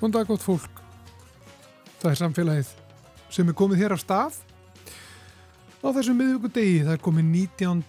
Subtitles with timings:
[0.00, 0.78] Góðan dag gott fólk.
[2.00, 2.68] Það er samfélagið
[3.36, 4.38] sem er komið hér af stað.
[5.84, 7.82] Á þessum miðvíku degi, það er komið 19.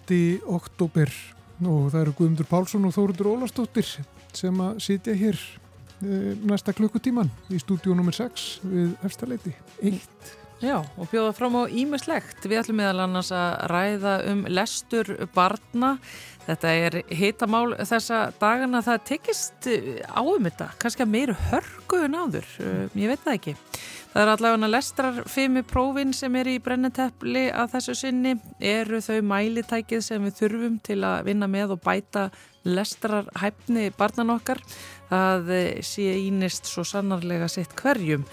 [0.58, 1.14] oktober
[1.62, 3.88] og það eru Guðmundur Pálsson og Þórundur Ólastóttir
[4.36, 8.12] sem að sitja hér e, næsta klukkutíman í stúdíu nr.
[8.12, 10.04] 6 við Efstaleiti 1.
[10.62, 12.44] Já, og bjóða fram á ímislegt.
[12.46, 15.96] Við ætlum meðal annars að ræða um lestur barna.
[16.46, 18.82] Þetta er hitamál þessa dagana.
[18.86, 19.66] Það tekist
[20.06, 22.46] á um þetta, kannski að meiru hörgu en áður.
[22.94, 23.56] Ég veit það ekki.
[24.12, 28.38] Það er allavega lestrarfimi prófin sem er í brenneteppli að þessu sinni.
[28.62, 32.28] Eru þau mælitækið sem við þurfum til að vinna með og bæta
[32.62, 34.62] lestrarhæfni barnan okkar?
[35.10, 38.30] Það sé ínist svo sannarlega sitt hverjum.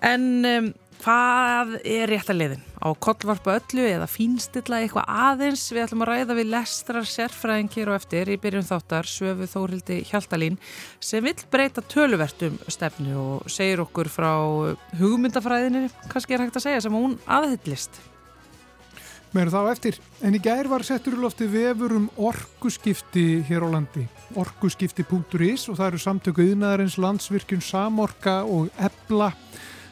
[0.00, 0.30] En...
[0.48, 2.62] Um, Hvað er rétt að leiðin?
[2.82, 5.68] Á kollvarpu öllu eða fínstilla eitthvað aðeins?
[5.70, 10.00] Við ætlum að ræða við lestrar sérfræðing hér og eftir í byrjun þáttar Söfu Þórildi
[10.08, 10.58] Hjaltalín
[10.98, 14.32] sem vil breyta töluvertum stefnu og segir okkur frá
[14.98, 18.02] hugmyndafræðinni, kannski er hægt að segja, sem hún aðhyllist.
[19.36, 23.78] Mér þá eftir, en í gær var settur í lofti vefur um orkuskipti hér á
[23.78, 29.30] landi, orkuskipti.is og það eru samtöku yðnaðarins landsvirkjun Samorka og Ebla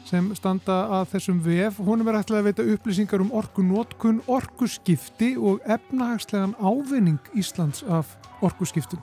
[0.07, 1.81] sem standa að þessum VF.
[1.83, 8.15] Honum er ætlaði að veita upplýsingar um orkunótkun, orkuskipti og efnahagslegan ávinning Íslands af
[8.45, 9.01] orkuskiptum.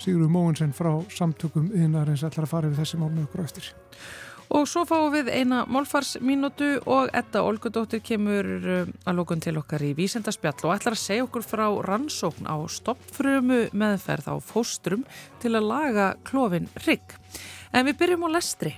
[0.00, 3.74] Sigurður Móinsen frá samtökum yðinarins ætlar að fara við þessi mál með okkur eftir.
[4.54, 8.46] Og svo fáum við eina málfarsmínútu og Edda Olgudóttir kemur
[8.92, 13.64] að lókun til okkar í vísendarspjall og ætlar að segja okkur frá rannsókn á stoppfrömu
[13.72, 15.06] meðferð á fóstrum
[15.40, 17.16] til að laga klófin rigg.
[17.72, 18.76] En við byrjum á lestri.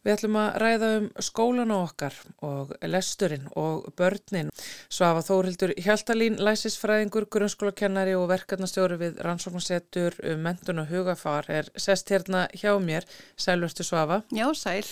[0.00, 2.14] Við ætlum að ræða um skólan á okkar
[2.46, 4.52] og lesturinn og börnin.
[4.88, 12.08] Svafa Þórildur Hjaltalín, læsisfræðingur, grunnskólakennari og verkefnastjóri við rannsóknarsettur um mentun og hugafar er sest
[12.12, 13.04] hérna hjá mér.
[13.36, 14.22] Sælverstu Svafa.
[14.32, 14.86] Já, sæl.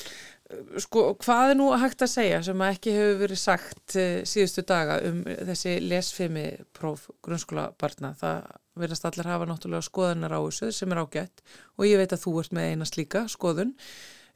[0.81, 3.97] Sko, hvað er nú að hægt að segja sem að ekki hefur verið sagt
[4.29, 8.15] síðustu daga um þessi lesfimi próf grunnskólabarna?
[8.17, 8.47] Það
[8.81, 11.43] verðast allir hafa náttúrulega skoðanar á þessu sem er ágætt
[11.77, 13.75] og ég veit að þú ert með eina slíka skoðun.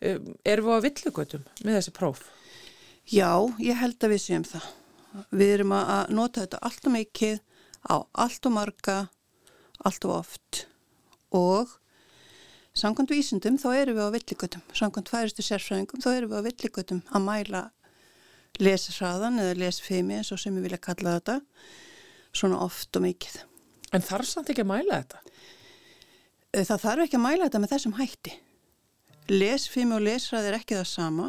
[0.02, 2.22] Erum við á villugötum með þessi próf?
[3.06, 4.66] Já, ég held að við séum það.
[5.30, 7.38] Við erum að nota þetta allt og mikið
[7.86, 8.96] á allt og marga,
[9.86, 10.64] allt og oft
[11.32, 11.70] og
[12.78, 14.66] samkvæmt vísundum þá erum við á villugötum.
[14.74, 17.64] Samkvæmt færistu sérfræðingum þá erum við á villugötum að mæla
[18.62, 21.40] lesasraðan eða lesfimi eins og sem við vilja kalla þetta
[22.34, 23.42] svona oft og mikið.
[23.92, 25.22] En þarf samt ekki að mæla þetta?
[26.62, 28.40] Það þarf ekki að mæla þetta með þessum hætti
[29.30, 31.28] lesfimi og lesræð er ekki það sama.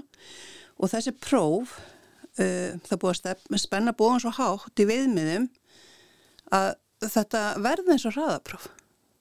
[0.80, 1.76] Og þessi próf
[2.40, 5.50] uh, það búið að spenna bóðan svo hátt í viðmiðum
[6.54, 8.68] að þetta verði eins og hraðapróf.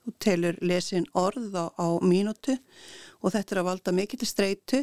[0.03, 2.57] Þú telur lesin orð á, á mínútu
[3.23, 4.83] og þetta er að valda mikill streitu.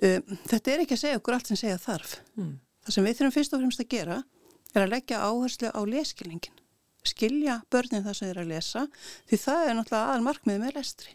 [0.00, 2.20] Um, þetta er ekki að segja okkur allt sem segja þarf.
[2.38, 2.58] Mm.
[2.84, 4.18] það sem við þurfum fyrst og fremst að gera
[4.74, 6.60] er að leggja áherslu á leskilningin
[7.06, 8.84] skilja börnin það sem þeir að lesa
[9.28, 11.14] því það er náttúrulega aðal markmið með lestri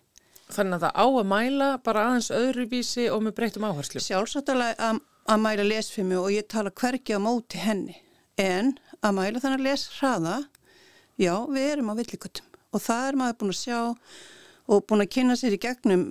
[0.53, 4.01] Þannig að það á að mæla bara aðeins öðruvísi og með breytum áherslu.
[4.03, 7.95] Sjálfsagt að, að mæla lesfimi og ég tala hverki á móti henni.
[8.37, 10.35] En að mæla þannig að les hraða,
[11.17, 13.79] já við erum á villikutum og það er maður búin að sjá
[14.65, 16.05] og búin að kynna sér í gegnum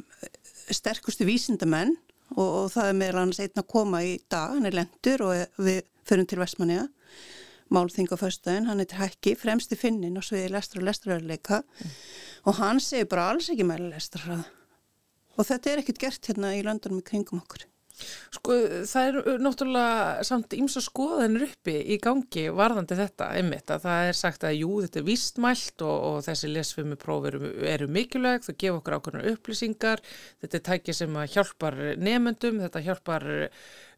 [0.72, 1.92] sterkustu vísindamenn
[2.38, 5.60] og, og það er meðal annars einn að koma í dag, hann er lendur og
[5.60, 6.86] við förum til Vestmanniða
[7.72, 11.94] málþing á föstudaginn, hann heitir Hækki, fremsti finnin og sviði lestur og lesturöðuleika mm.
[12.50, 14.44] og hann segir bara alls ekki meðal lesturhraða
[15.34, 17.68] og þetta er ekkert gert hérna í landunum í kringum okkur.
[18.34, 18.54] Sko
[18.90, 24.18] það er náttúrulega samt ímsa skoðanir uppi í gangi varðandi þetta einmitt að það er
[24.18, 28.56] sagt að jú þetta er vístmælt og, og þessi lesfimi próf eru, eru mikilvæg, þau
[28.64, 30.02] gefa okkur ákveðnar upplýsingar,
[30.42, 33.28] þetta er tækið sem hjálpar nefendum, þetta hjálpar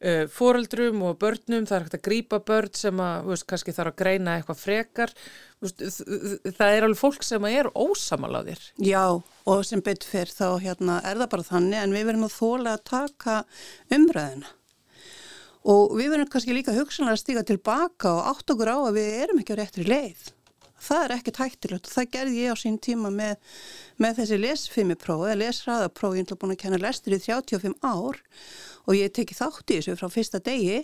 [0.00, 3.94] uh, foreldrum og börnum, það er hægt að grýpa börn sem að veist, kannski þarf
[3.94, 5.14] að greina eitthvað frekar,
[5.64, 5.86] veist,
[6.58, 8.68] það er alveg fólk sem er ósamaláðir.
[8.82, 9.06] Já
[9.46, 12.76] og sem betur fyrr þá hérna, er það bara þannig en við verðum að þóla
[12.76, 13.40] að taka
[13.94, 14.54] umræðina
[15.66, 19.14] og við verðum kannski líka hugsanlega að stíka tilbaka og átt okkur á að við
[19.24, 20.28] erum ekki á réttri leið.
[20.86, 23.36] Það er ekkert hættilegt og það gerði ég á sín tíma með,
[24.02, 28.20] með þessi lesfimiprófi eða lesræðaprófi, ég er búin að kenna lestur í 35 ár
[28.86, 30.82] og ég teki þátt í þessu frá fyrsta degi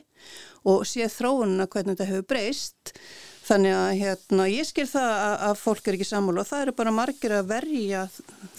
[0.68, 2.94] og sé þróununa hvernig þetta hefur breyst
[3.42, 6.74] Þannig að hérna, ég skil það að, að fólk er ekki sammála og það eru
[6.78, 8.02] bara margir að verja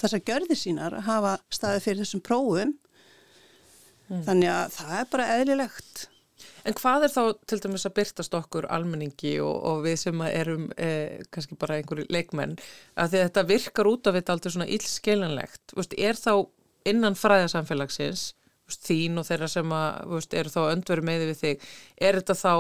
[0.02, 2.74] þessa görði sínar að hafa staði fyrir þessum prófum.
[4.10, 4.24] Mm.
[4.28, 6.04] Þannig að það er bara eðlilegt.
[6.64, 10.70] En hvað er þá til dæmis að byrtast okkur almenningi og, og við sem erum
[10.78, 12.56] eh, kannski bara einhverju leikmenn
[13.00, 16.34] að þetta virkar út af þetta aldrei svona illskeilanlegt, er þá
[16.88, 18.32] innan fræðarsamfélagsins
[18.84, 21.66] þín og þeirra sem að, veist, eru þá öndveru meði við þig,
[22.08, 22.54] er þetta þá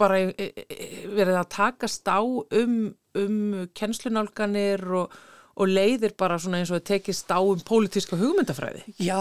[0.00, 2.78] bara e, e, verið að takast á um,
[3.20, 3.36] um
[3.76, 5.18] kennslunálganir og
[5.60, 8.82] og leiðir bara svona eins og tekist á um pólitíska hugmyndafræði.
[9.02, 9.20] Já,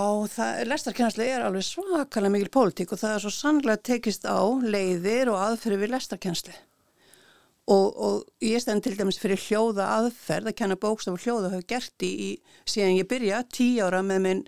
[0.69, 5.39] lestarkennsla er alveg svakalega mikil pólitík og það er svo sannlega tekist á leiðir og
[5.43, 6.55] aðferði við lestarkennsli.
[7.69, 11.67] Og, og ég stend til dæmis fyrir hljóða aðferð að kenna bókstaf og hljóða hafa
[11.69, 12.29] gert í, í
[12.65, 14.45] síðan ég byrja tí ára með minn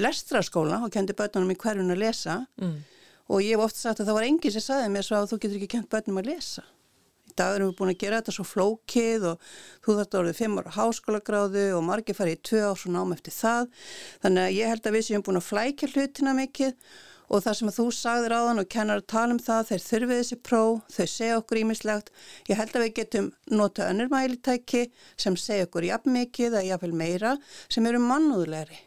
[0.00, 2.74] lestraskóla og kendi börnunum í hverjun að lesa mm.
[3.30, 5.38] og ég hef oft sagt að það var enginn sem saði mér svo að þú
[5.44, 6.66] getur ekki kent börnum að lesa
[7.38, 9.44] dag erum við búin að gera þetta svo flókið og
[9.84, 13.14] þú þarft að orðið fimm ára háskólagráðu og margir farið í tvö ás og nám
[13.16, 13.70] eftir það.
[14.24, 16.74] Þannig að ég held að við séum búin að flækja hlutina mikið
[17.30, 19.84] og það sem að þú sagðir á þann og kennar að tala um það, þeir
[19.86, 22.10] þurfið þessi pró, þau segja okkur ímislegt.
[22.50, 24.82] Ég held að við getum nota önnur mælitæki
[25.14, 27.36] sem segja okkur jafn mikið eða jafnvel meira
[27.70, 28.80] sem eru mannúðlegri.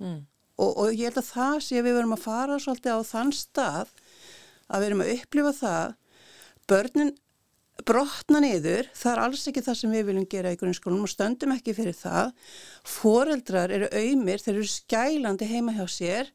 [0.00, 0.24] Mm.
[0.56, 3.36] Og, og ég held að það sé að við verum að fara svolítið á þann
[3.36, 3.92] stað
[4.66, 5.94] að við erum að upplifa það
[6.70, 7.14] börnin
[7.84, 11.52] brotna niður, það er alls ekki það sem við viljum gera í grunnskólum og stöndum
[11.56, 12.32] ekki fyrir það.
[12.88, 16.30] Fóreldrar eru auðmir, þeir eru skælandi heima hjá sér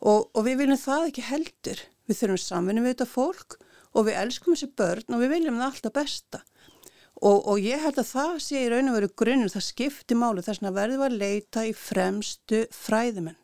[0.00, 1.84] og, og við viljum það ekki heldur.
[2.08, 3.58] Við þurfum samvinni við þetta fólk
[3.94, 6.42] og við elskum þessi börn og við viljum það alltaf besta.
[7.22, 10.42] Og, og ég held að það sé í raun og veru grunnur, það skipti málu
[10.44, 13.38] þess að verðum að leita í fremstu fræðimenn.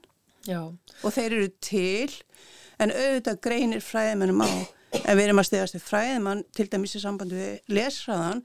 [0.49, 0.67] Já.
[1.05, 2.11] Og þeir eru til
[2.81, 4.51] en auðvitað greinir fræðimennum á
[4.91, 8.45] En við erum að stegast við fræðimann til dæmis í sambandi við lesraðan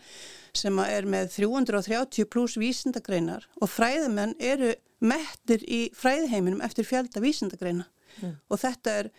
[0.55, 7.87] sem er með 330 pluss vísindagreinar og fræðimenn eru mettir í fræðiheiminum eftir fjölda vísindagreina
[8.21, 8.35] mm.
[8.49, 9.09] og þetta er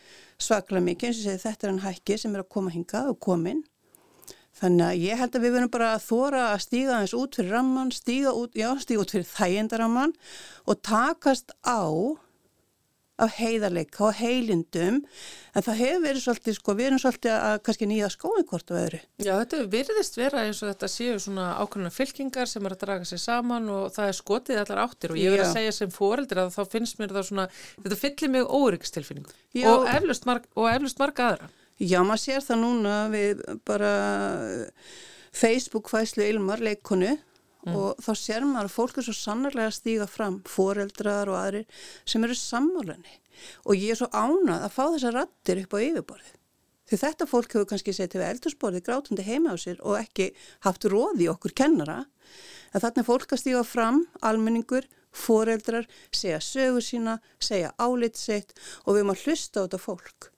[0.40, 3.19] svaklega mikið eins og segið þetta er hann hækki sem er að koma hingað og
[3.26, 3.64] komin
[4.56, 7.52] þannig að ég held að við verðum bara að þóra að stíga eins út fyrir
[7.52, 10.14] ramman, stíga út, já, stíga út fyrir þægindaramman
[10.64, 11.84] og takast á
[13.23, 14.99] af heiðarleika og heilindum
[15.57, 18.81] en það hefur verið svolítið sko, við erum svolítið að kannski nýja skóin hvort og
[18.81, 19.01] öðru.
[19.23, 23.09] Já, þetta virðist vera eins og þetta séu svona ákveðna fylkingar sem er að draga
[23.09, 26.43] sig saman og það er skotið allar áttir og ég verð að segja sem fóreldur
[26.45, 27.47] að þá finnst mér það svona,
[27.81, 31.49] þetta fyllir mig órikstilfinningu og eflust marg, marga aðra.
[31.77, 33.95] Já, maður sér það núna við bara
[35.37, 37.17] Facebook fæslu Ilmar leikonu
[37.67, 37.75] Mm.
[37.75, 41.87] og þá sér maður að fólk er svo sannarlega að stíga fram, foreldrar og aðrir
[42.07, 43.17] sem eru sammálanni
[43.67, 46.37] og ég er svo ánað að fá þessa rattir upp á yfirborðið.
[46.87, 50.29] Því þetta fólk hefur kannski setið við eldursporði grátundi heima á sér og ekki
[50.62, 52.05] haft róði okkur kennara
[52.71, 58.55] en þarna er fólk að stíga fram, almenningur, foreldrar, segja sögur sína, segja álit sitt
[58.85, 60.31] og við erum að hlusta á þetta fólk.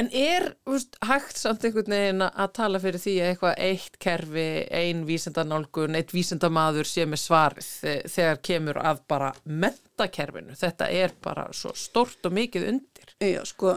[0.00, 4.46] En er veist, hægt samt einhvern veginn að tala fyrir því að eitthvað eitt kerfi,
[4.72, 7.68] ein vísendanálgun, eitt vísendamadur sé með svarið
[8.08, 10.56] þegar kemur að bara mentakerfinu?
[10.56, 13.14] Þetta er bara svo stort og mikið undir.
[13.20, 13.76] Já, sko,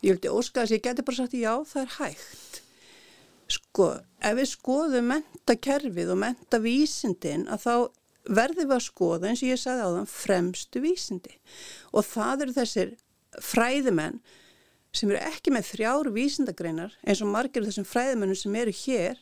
[0.00, 2.62] ég vildi óska að ég geti bara sagt já, það er hægt.
[3.52, 3.92] Sko,
[4.24, 7.74] ef við skoðum mentakerfið og mentavísindin að þá
[8.32, 11.40] verðum við að skoða eins og ég sagði á þann fremstu vísindi
[11.90, 12.94] og það eru þessir
[13.42, 14.22] fræðimenn
[14.92, 19.20] sem eru ekki með þrjár vísindagreinar eins og margir af þessum fræðimennum sem eru hér.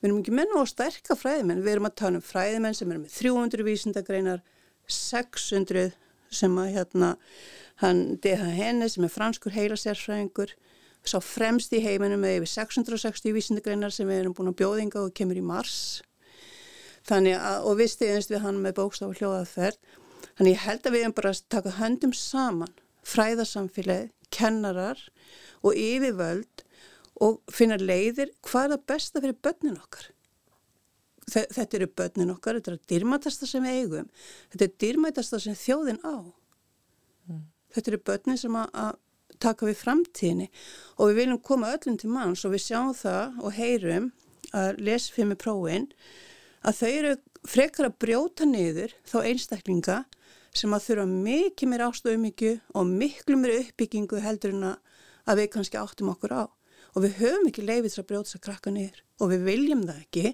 [0.00, 1.62] Við erum ekki menna á sterka fræðimenn.
[1.64, 4.42] Við erum að tala um fræðimenn sem eru með 300 vísindagreinar
[4.90, 5.94] 600
[6.34, 7.14] sem að hérna
[7.82, 8.50] hann D.H.
[8.58, 10.56] Henne sem er franskur heilasérfræðingur
[11.06, 15.14] sá fremst í heiminum með yfir 660 vísindagreinar sem við erum búin að bjóðinga og
[15.16, 16.02] kemur í mars.
[17.06, 19.78] Þannig að og við stegumst við hann með bókstaf og hljóðaðferð.
[20.36, 22.74] Þannig ég held að við erum bara að taka höndum saman
[23.06, 25.00] fræðarsamfélagið kennarar
[25.62, 26.64] og yfirvöld
[27.24, 30.10] og finna leiðir hvað er það besta fyrir börnin okkar.
[31.26, 34.10] Þetta eru börnin okkar, þetta er að dýrmætasta sem við eigum,
[34.52, 36.16] þetta er dýrmætasta sem þjóðin á.
[37.26, 37.40] Mm.
[37.74, 38.92] Þetta eru börnin sem að, að
[39.42, 40.46] taka við framtíðinni
[40.96, 44.10] og við viljum koma öllum til manns og við sjáum það og heyrum
[44.56, 45.88] að lesfimi prófin
[46.66, 47.14] að þau eru
[47.46, 49.98] frekar að brjóta niður þá einstaklinga
[50.56, 54.68] sem að þurfa mikið mér ástöðumíkju og miklu mér uppbyggingu heldur en
[55.26, 56.44] að við kannski áttum okkur á.
[56.96, 59.82] Og við höfum ekki leifið þess að brjóta þess að krakka niður og við viljum
[59.84, 60.30] það ekki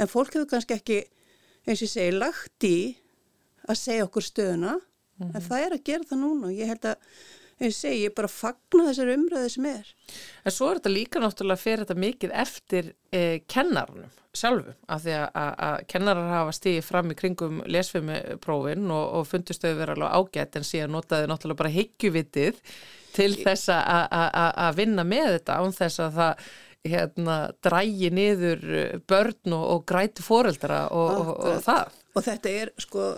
[0.00, 0.98] en fólk hefur kannski ekki,
[1.66, 2.78] eins og ég segi, lagt í
[3.70, 4.82] að segja okkur stöðuna mm
[5.20, 5.34] -hmm.
[5.36, 6.96] en það er að gera það núna og ég held að
[7.68, 9.92] ég segi, ég bara fagna þessar umræði sem er.
[10.44, 15.14] En svo er þetta líka náttúrulega fyrir þetta mikið eftir eh, kennarunum sjálfu, af því
[15.26, 20.58] að, kennarar hafa stíðið fram í kringum lesfimiprófin og, og fundist þau vera alveg ágætt
[20.60, 22.60] en síðan notaði náttúrulega bara heggjuvitið
[23.16, 26.44] til þess að vinna með þetta án þess að það
[26.90, 28.62] hérna, drægi niður
[29.10, 31.98] börn og, og græti fóreldra og, og, og það.
[32.14, 33.10] Og þetta er sko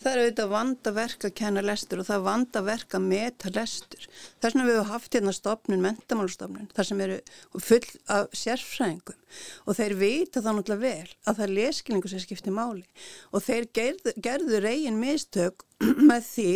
[0.00, 4.06] Það er auðvitað vandaverk að kenna lestur og það er vandaverk að meta lestur.
[4.40, 7.18] Þess vegna við hefum haft hérna stopnun, mentamálstofnun, þar sem eru
[7.60, 9.20] full af sérfræðingum.
[9.68, 12.86] Og þeir vita þá náttúrulega vel að það er leskilningu sem skiptir máli.
[13.34, 15.66] Og þeir gerðu, gerðu reygin mistök
[16.10, 16.50] með því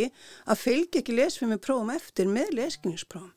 [0.49, 3.33] að fylgja ekki lesfimi prófum eftir með leskilningsprófum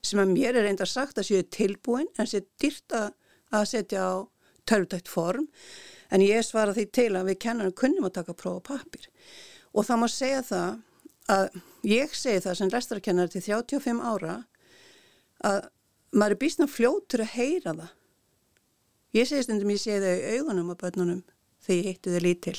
[0.00, 4.12] sem að mér er reynda sagt að séu tilbúin en séu dyrt að setja á
[4.68, 5.48] törftækt form
[6.10, 9.08] en ég svara því til að við kennarum kunnum að taka próf og pappir
[9.72, 10.78] og það má segja það
[11.30, 14.40] að ég segi það sem lestarkennar til 35 ára
[15.46, 15.60] að
[16.10, 17.92] maður er býstna fljótur að heyra það.
[19.14, 21.22] Ég segi stundum ég segi það í augunum á börnunum
[21.62, 22.58] þegar ég heitti þau lítil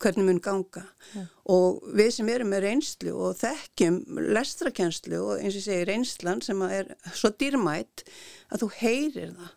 [0.00, 0.86] hvernig mun ganga.
[1.12, 1.26] Ja.
[1.52, 3.98] og við sem erum með reynslu og þekkjum
[4.32, 8.06] lestrakenslu og eins og segi reynslan sem er svo dýrmætt
[8.48, 9.56] að þú heyrir það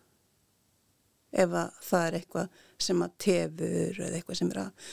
[1.34, 4.92] ef að það er eitthvað sem að tefur eða eitthvað sem er að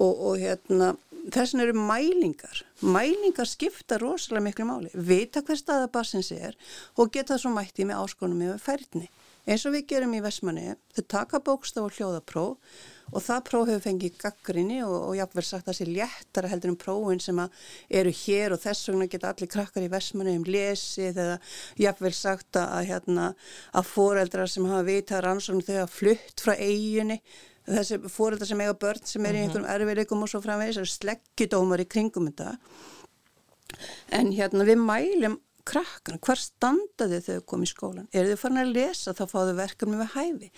[0.00, 0.90] og, og hérna
[1.34, 2.62] þessin eru mælingar.
[2.80, 4.92] Mælingar skipta rosalega miklu máli.
[4.94, 6.56] Vita hver staða bassins er
[6.96, 9.10] og geta það svo mætti með áskonum með færðni
[9.48, 12.80] eins og við gerum í Vesmanni þau taka bókstaf og hljóðapróf
[13.10, 16.72] og það próf hefur fengið gaggrinni og, og jáfnverð sagt að það sé léttara heldur
[16.72, 17.42] um prófin sem
[18.00, 21.36] eru hér og þess vegna geta allir krakkar í Vesmanni um lesið eða
[21.80, 23.30] jáfnverð sagt að, hérna,
[23.74, 27.20] að foreldrar sem hafa vitað rannsókn þau hafa flutt frá eiginni
[27.70, 29.50] þessi foreldrar sem eiga börn sem er í mhm.
[29.50, 32.56] einhverjum erfiðleikum og svo framvegis eru sleggjudómar í kringum þetta
[34.16, 35.38] en hérna við mælum
[35.70, 38.08] krakkan, hvar standaði þau komið í skólan?
[38.12, 40.50] Er þau farin að lesa þá fáðu verkefni við hæfi?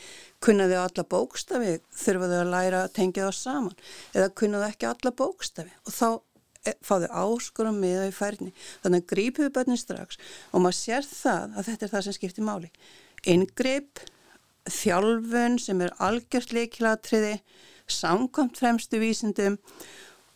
[0.45, 1.73] Kunnaðu alla bókstafi?
[2.02, 3.81] Þurfaðu að læra að tengja það saman?
[4.16, 5.75] Eða kunnaðu ekki alla bókstafi?
[5.87, 6.09] Og þá
[6.64, 8.54] e, fáðu áskorum með þau í færni.
[8.85, 10.21] Þannig að grípuðu börnin strax
[10.52, 12.73] og maður sér það að þetta er það sem skiptir máli.
[13.33, 14.07] Ingrip,
[14.71, 17.37] þjálfun sem er algjört leikilatriði,
[17.90, 19.73] samkvæmt fremstu vísindum og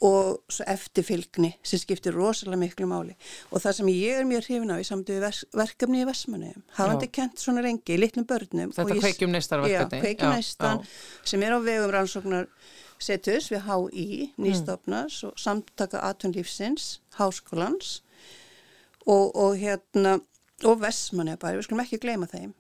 [0.00, 3.14] svo eftirfylgni sem skiptir rosalega miklu máli.
[3.50, 7.40] Og það sem ég er mjög hrifin á í samtöðu verkefni í Vesmanu hafandi kent
[7.40, 10.82] svona rengi í litlum börnum Þetta kveikjum neistar verkefni Já, kveikjum neistan
[11.24, 12.50] sem er á vegum rannsóknar
[12.98, 14.06] setus við HÍ,
[14.40, 15.30] nýstofnas mm.
[15.30, 18.00] og samtaka atunlífsins háskólans.
[19.06, 20.18] Og, og hérna
[20.64, 22.54] og Vesmanu bara, við skulum ekki gleyma þeim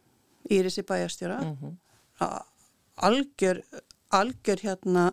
[0.52, 2.42] Írisi bæjastjóra mm -hmm.
[2.96, 3.62] algjör
[4.10, 5.12] algjör hérna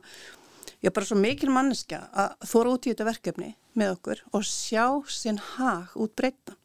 [0.84, 4.46] ég er bara svo mikil manneska að þóra út í þetta verkefni með okkur og
[4.48, 6.58] sjá sinn hag út breyta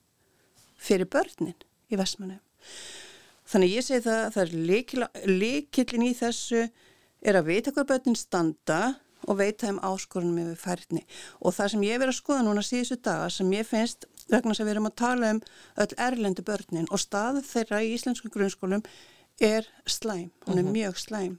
[0.78, 1.56] fyrir börnin
[1.88, 2.38] í Vestmannu.
[3.48, 6.64] Þannig ég segi það, það er líkillin í þessu
[7.24, 8.80] er að vita hvað börnin standa
[9.26, 11.04] og veita þeim áskorunum yfir færni
[11.40, 14.66] og það sem ég verið að skoða núna síðustu daga sem ég finnst vegna sem
[14.66, 15.40] við erum að tala um
[15.82, 18.84] öll erlendu börnin og staðu þeirra í íslensku grunnskólum
[19.42, 20.68] er slæm, hún er mhm.
[20.68, 20.76] -huh.
[20.76, 21.38] mjög slæm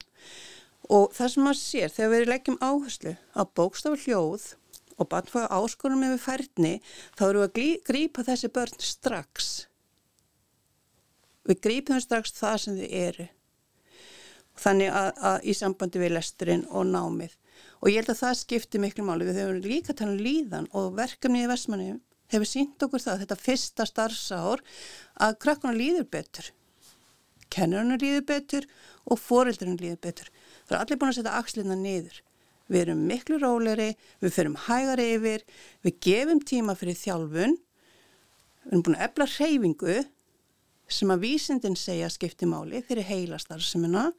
[0.89, 4.45] Og það sem maður sér þegar við leggjum áherslu á bókstafu hljóð
[4.99, 6.71] og bannfæða áskonum með færni
[7.17, 9.49] þá eru við að grípa þessi börn strax.
[11.47, 13.27] Við grípum strax það sem þið eru.
[14.59, 17.37] Þannig að, að í sambandi við lesturinn og námið.
[17.79, 19.27] Og ég held að það skiptir miklu máli.
[19.29, 21.93] Við höfum líka tala um líðan og verkefni í Vestmanni
[22.29, 24.63] hefur sínt okkur það þetta fyrsta starfsár
[25.21, 26.51] að krakkuna líður betur.
[27.49, 28.67] Kennurinn líður betur
[29.09, 30.29] og foreldurinn líður betur.
[30.69, 32.19] Það er allir búin að setja axlina niður.
[32.69, 33.89] Við erum miklu róleri,
[34.21, 35.43] við ferum hægar yfir,
[35.81, 39.95] við gefum tíma fyrir þjálfun, við erum búin að efla hreyfingu
[40.89, 44.11] sem að vísindin segja skipti máli fyrir heilastarfsemina.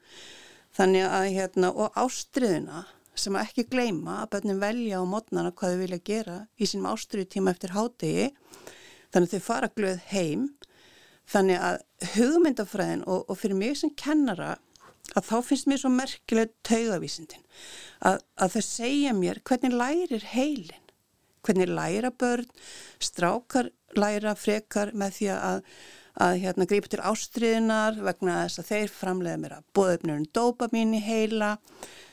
[0.74, 2.82] Þannig að hérna og ástriðuna
[3.18, 6.90] sem að ekki gleima að börnum velja á mótnana hvað þau vilja gera í sínum
[6.90, 8.28] ástriðu tíma eftir hátegi
[9.10, 10.48] þannig að þau fara glöð heim.
[11.30, 11.76] Þannig að
[12.16, 14.56] hugmyndafræðin og, og fyrir mig sem kennara
[15.16, 17.42] að þá finnst mér svo merkileg taugavísindin.
[18.06, 20.86] Að, að það segja mér hvernig lærir heilin,
[21.46, 22.48] hvernig læra börn,
[23.02, 25.64] strákar læra frekar með því að,
[26.26, 31.02] að hérna, grípa til ástriðinar vegna þess að þeir framlega mér að bóðöfnurinn dopamin í
[31.04, 31.56] heila,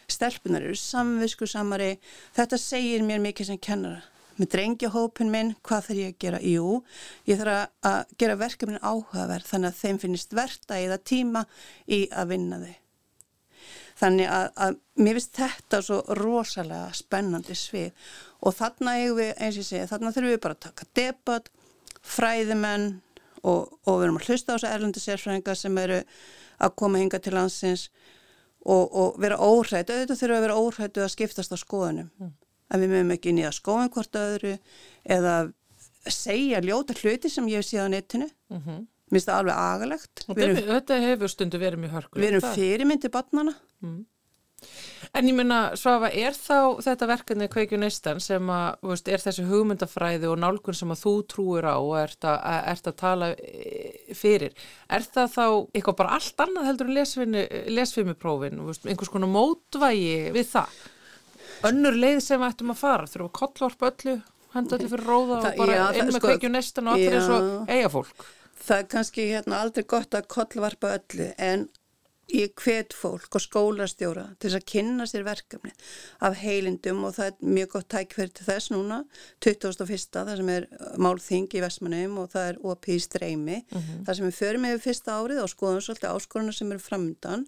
[0.10, 1.98] stelpunar eru samvisku samari,
[2.38, 4.06] þetta segir mér mikið sem kennara.
[4.38, 6.42] Með drengja hópin minn, hvað þarf ég að gera?
[6.46, 6.82] Jú,
[7.26, 11.46] ég þarf að gera verkefnin áhugaverð þannig að þeim finnist verta eða tíma
[11.90, 12.76] í að vinna þau.
[13.98, 18.12] Þannig að, að mér finnst þetta svo rosalega spennandi svið
[18.46, 21.50] og þarna við, segja, þarna þurfum við bara að taka debatt,
[22.06, 22.92] fræðimenn
[23.42, 26.02] og, og við erum að hlusta á þessu erlendi sérfræðinga sem eru
[26.62, 27.88] að koma hinga til landsins
[28.68, 32.12] og, og vera óhrætt, auðvitað þurfum við að vera óhrættu að skiptast á skoðunum.
[32.22, 32.34] Mm.
[32.68, 34.58] En við mögum ekki nýja skóin hvort öðru
[35.08, 35.38] eða
[36.12, 38.30] segja ljóta hluti sem ég hef síðan á netinu.
[38.52, 38.86] Mm -hmm.
[39.08, 40.26] Mér finnst það alveg agalegt.
[40.36, 42.24] Erum, þetta hefur stundu verið mjög hörkulegt.
[42.24, 43.54] Við erum fyrirmyndi barnana.
[43.82, 44.06] Mm.
[45.14, 49.46] En ég minna, Svafa, er þá þetta verkefni Kveikju Neistan sem að, veist, er þessi
[49.48, 52.38] hugmyndafræði og nálgun sem að þú trúir á og ert að,
[52.74, 54.58] ert að tala e, fyrir,
[54.90, 57.40] er það þá eitthvað bara allt annað heldur en
[57.78, 60.82] lesfimiprófin, einhvers konar mótvægi við það?
[61.66, 64.16] Önnur leið sem við ættum að fara, þurfum að kollvarpa öllu,
[64.54, 67.34] henda öllu fyrir róða og bara já, inn með sko, Kveikju Neistan og allir eins
[67.34, 68.28] og eiga fólk?
[68.68, 71.68] Það er kannski hérna, aldrei gott að kollvarpa öllu en
[72.34, 75.72] ég hvet fólk og skólastjóra til þess að kynna sér verkefni
[76.28, 78.98] af heilindum og það er mjög gott tækverð til þess núna
[79.46, 80.10] 2001.
[80.18, 80.68] það sem er
[81.00, 84.04] málþing í Vestmannum og það er OP í streymi mm -hmm.
[84.06, 87.48] það sem við förum með fyrsta árið og skoðum svolítið áskoruna sem eru framöndan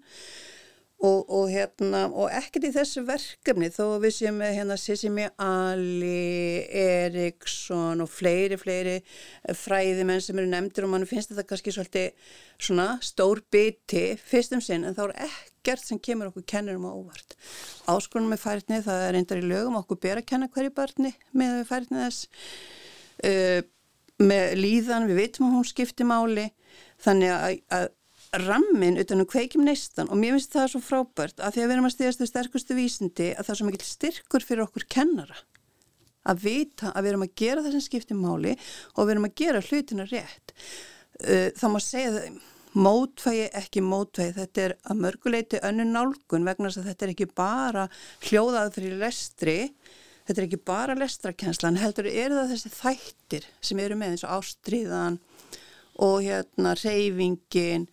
[1.00, 8.04] Og, og, hérna, og ekkert í þessu verkefni þó við séum hérna Sissimi Ali, Eriksson
[8.04, 8.98] og fleiri, fleiri
[9.62, 14.84] fræðimenn sem eru nefndir og mann finnst þetta kannski svolítið svona stór biti fyrstum sinn
[14.90, 17.38] en þá er ekkert sem kemur okkur kennurum á óvart.
[17.88, 21.62] Áskonum með færðni það er reyndar í lögum okkur ber að kenna hverju barni með
[21.70, 22.28] færðni þess
[23.24, 23.62] uh,
[24.20, 26.50] með líðan, við veitum að hún skiptir máli
[27.00, 27.88] þannig að, að
[28.34, 31.76] rammin utan um kveikjum neistan og mér finnst það svo frábært að því að við
[31.76, 35.40] erum að stíðast við sterkustu vísindi að það er svo mikil styrkur fyrir okkur kennara
[36.30, 38.54] að vita að við erum að gera það sem skiptir máli
[38.94, 40.54] og við erum að gera hlutina rétt.
[41.20, 42.40] Uh, þá má segja það
[42.80, 47.28] mótvægi ekki mótvægi þetta er að mörguleiti önnu nálgun vegna þess að þetta er ekki
[47.40, 47.88] bara
[48.28, 49.58] hljóðað fyrir lestri
[50.28, 54.36] þetta er ekki bara lestrakenslan heldur er það þessi þættir sem eru með eins og
[54.38, 55.18] ástriðan
[56.06, 57.90] og hérna reyfingin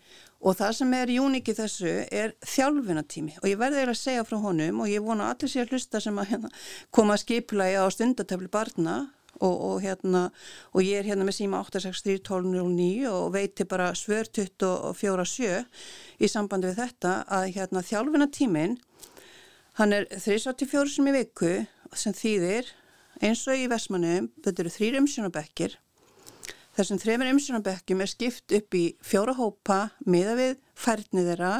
[0.46, 4.36] Og það sem er júnikið þessu er þjálfunatími og ég verði eiginlega að segja frá
[4.44, 6.50] honum og ég vona allir sé að hlusta sem að hérna,
[6.94, 8.96] koma að skiplægi á stundatöfli barna.
[9.36, 10.30] Og, og, hérna,
[10.72, 15.58] og ég er hérna með síma 863-1209 og veiti bara svör 24-7
[16.24, 18.78] í sambandi við þetta að hérna, þjálfunatímin
[19.76, 21.52] hann er 384 sem í viku
[21.92, 22.72] sem þýðir
[23.20, 25.76] eins og í Vesmanum, þetta eru þrýr umsjónabekkir
[26.76, 31.52] Þessum þremur umsjónabekkjum er skipt upp í fjóra hópa miða við færni þeirra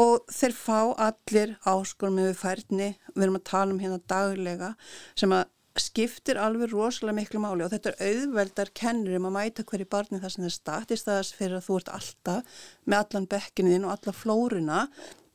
[0.00, 4.74] og þeir fá allir áskormið við færni, við erum að tala um hérna daglega
[5.18, 5.48] sem að
[5.80, 10.20] skiptir alveg rosalega miklu máli og þetta er auðveldar kennur um að mæta hverju barni
[10.22, 14.14] það sem er statist aðeins fyrir að þú ert alltaf með allan bekkinniðin og alla
[14.16, 14.80] flóruna.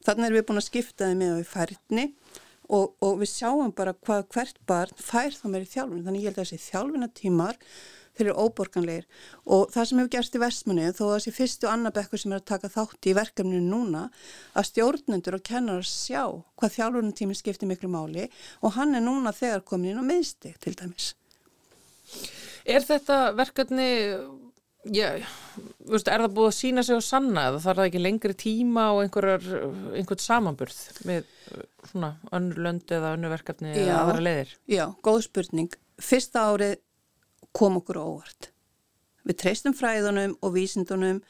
[0.05, 2.05] Þannig erum við búin að skipta þið með við færni
[2.67, 6.03] og, og við sjáum bara hvað hvert barn fær þá meiri þjálfun.
[6.05, 7.61] Þannig ég held að þessi þjálfunatímar
[8.15, 9.05] þeir eru óborganleir
[9.45, 12.49] og það sem hefur gerst í vestmanni þó að þessi fyrstu annabekkur sem er að
[12.53, 14.07] taka þátti í verkefninu núna
[14.55, 16.23] að stjórnendur og kennar sjá
[16.55, 18.29] hvað þjálfurinn tíminn skiptir miklu máli
[18.61, 21.13] og hann er núna þegar komin inn á miðstig til dæmis.
[22.65, 23.87] Er þetta verkefni,
[24.93, 25.09] já,
[25.85, 28.87] veist, er það búið að sína sig og sanna eða þarf það ekki lengri tíma
[28.95, 31.27] og einhvern samanburð með
[31.91, 34.55] svona önnur lönd eða önnur verkefni eða aðra leiðir?
[34.71, 35.77] Já, góð spurning.
[36.01, 36.79] Fyrsta árið
[37.55, 38.51] kom okkur óvart.
[39.25, 41.23] Við treystum fræðunum og vísindunum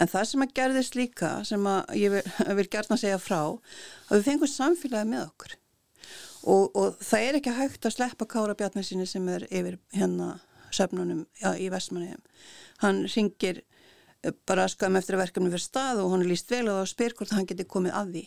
[0.00, 2.22] en það sem að gerðist líka sem að ég vil,
[2.60, 5.58] vil gerna segja frá að við fengum samfélagi með okkur
[6.44, 10.38] og, og það er ekki hægt að sleppa Kára Bjarnar sinni sem er yfir hérna
[10.74, 12.22] söfnunum ja, í Vestmanniðum.
[12.82, 16.66] Hann ringir eh, bara skam eftir að verkefni fyrir stað og hann er líst vel
[16.72, 18.24] og spyr hvort hann geti komið að því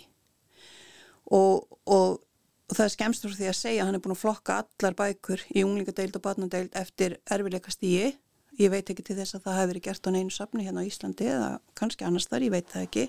[1.36, 2.22] og, og
[2.68, 4.96] og það er skemst úr því að segja að hann er búin að flokka allar
[4.98, 8.16] bækur í unglingadeild og barnadeild eftir erfileika stíi
[8.58, 10.88] ég veit ekki til þess að það hefur verið gert á neinu sapni hérna á
[10.90, 13.06] Íslandi eða kannski annars þar, ég veit það ekki.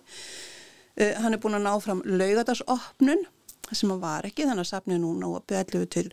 [0.98, 3.24] Uh, hann er búin að ná fram laugadagsopnun
[3.68, 6.06] sem hann var ekki þannig að sapnið núna og beðalluðu til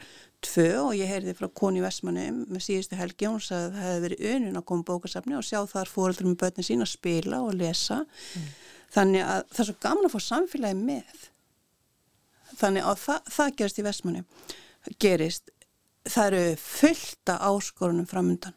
[0.45, 3.85] tvö og ég heyrði frá Koni Vestmanni með síðustu helgi og hún sagði að það
[3.87, 7.39] hefði verið önun að koma bókasapni og sjá þar fóröldur með börnin sín að spila
[7.45, 8.01] og lesa.
[8.35, 8.49] Mm.
[8.95, 11.23] þannig að það er svo gaman að fá samfélagi með
[12.59, 14.23] þannig að það, það gerist í vestmanni
[15.01, 15.51] gerist,
[16.05, 18.55] það eru fullta áskorunum framundan.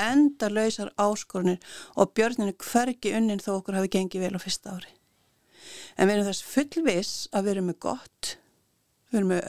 [0.00, 1.60] Enda lausar áskorunir
[2.00, 4.92] og björninu hvergi unnin þó okkur hafi gengið vel á fyrsta ári.
[5.96, 8.32] En við erum þess fullvis að við erum með gott
[9.12, 9.44] við erum með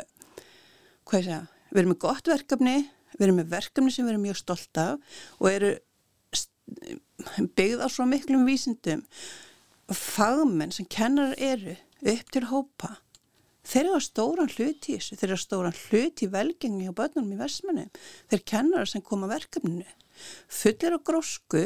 [1.08, 1.40] hvað ég segja,
[1.72, 2.76] við erum með gott verkefni
[3.14, 5.72] við erum með verkefni sem við erum mjög stolt af og eru
[7.58, 9.04] byggð á svo miklum vísindum.
[9.92, 12.96] Fagmenn sem kennar eru upp til hópa
[13.64, 16.98] þeir eru að stóran hlut í þessu, þeir eru að stóran hlut í velgengi og
[17.00, 17.90] börnum í versmennu
[18.32, 19.88] þeir kennar sem koma verkefninu.
[20.52, 21.62] Fullir á grósku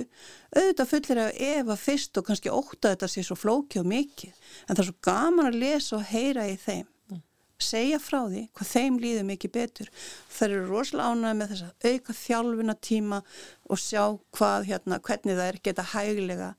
[0.56, 4.38] auðvitað fullir af efa fyrst og kannski óta þetta sé svo flóki og mikið.
[4.68, 6.86] En það er svo gaman að lesa og heyra í þeim.
[7.12, 7.24] Mm.
[7.62, 9.92] segja frá því hvað þeim líður mikið betur.
[10.32, 13.22] Það eru rosalega ánægð með þess að auka þjálfuna tíma
[13.68, 14.04] og sjá
[14.38, 16.52] hvað, hérna, hvernig það er geta hæglega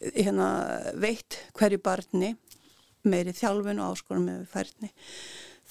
[0.00, 0.48] hérna,
[1.00, 2.34] veitt hverju barni
[3.08, 4.90] meiri þjálfun og áskonum með færni.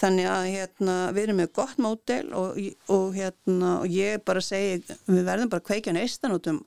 [0.03, 2.57] Þannig að hérna, við erum með gott mótel og,
[2.89, 6.63] og, hérna, og ég bara segi, við verðum bara að kveikja neistan út um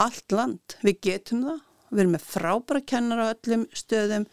[0.00, 0.76] allt land.
[0.86, 4.24] Við getum það, við erum með frábæra kennar á öllum stöðum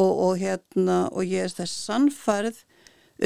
[0.00, 2.64] og, og hérna, ég er þess sannfarð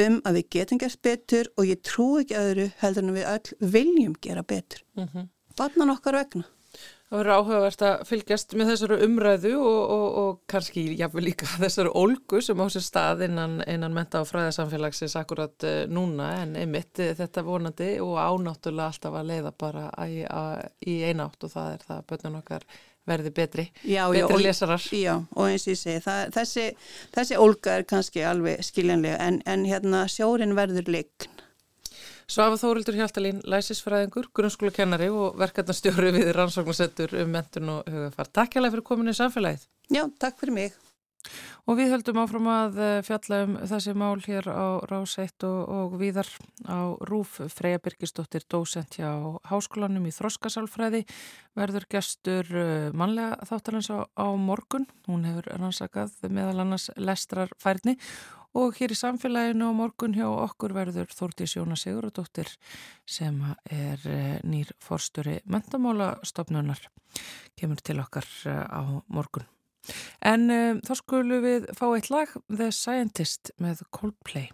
[0.00, 3.70] um að við getum gert betur og ég trú ekki öðru heldur en við öll
[3.76, 4.82] viljum gera betur.
[4.98, 5.28] Mm -hmm.
[5.56, 6.44] Barnan okkar vegna.
[7.10, 11.90] Það verður áhugavert að fylgjast með þessari umræðu og, og, og kannski jáfnvel líka þessari
[11.98, 16.28] ólgu sem á sér stað innan, innan menta og fræðarsamfélagsins akkurat uh, núna.
[16.44, 20.22] En einmitt uh, þetta vonandi og ánáttúrulega alltaf að leiða bara í,
[20.86, 22.70] í einátt og það er það að börnun okkar
[23.10, 24.88] verði betri, já, betri já, lesarar.
[24.94, 26.70] Já og eins og ég segi það, þessi,
[27.16, 31.39] þessi ólga er kannski alveg skiljanlega en, en hérna sjórin verður leikn
[32.30, 38.30] Svafa Þórildur Hjaltalín, læsisfræðingur, grunnskóla kennari og verkefnastjóri við rannsóknarsettur um mentun og hugafar.
[38.30, 39.64] Takk hjá það fyrir kominu í samfélagið.
[39.90, 40.78] Já, takk fyrir mig.
[41.66, 45.98] Og við höldum áfram að eh, fjalla um þessi mál hér á Ráseitt og, og
[46.00, 46.30] viðar
[46.70, 49.10] á Rúf Freyja Birgisdóttir, dósent hjá
[49.50, 51.02] Háskólanum í Þroskasálfræði,
[51.58, 54.86] verður gestur eh, mannlega þáttalans á, á morgun.
[55.10, 57.98] Hún hefur rannsakað meðal annars lestrarfærni
[58.58, 62.50] og hér í samfélaginu á morgun hjá okkur verður Þórtís Jóna Sigurðardóttir
[63.08, 63.38] sem
[63.70, 66.82] er eh, nýr forsturi mentamálastofnunar
[67.58, 69.46] kemur til okkar eh, á morgun.
[70.20, 74.50] En um, þá skulum við fá eitt lag The Scientist með Coldplay.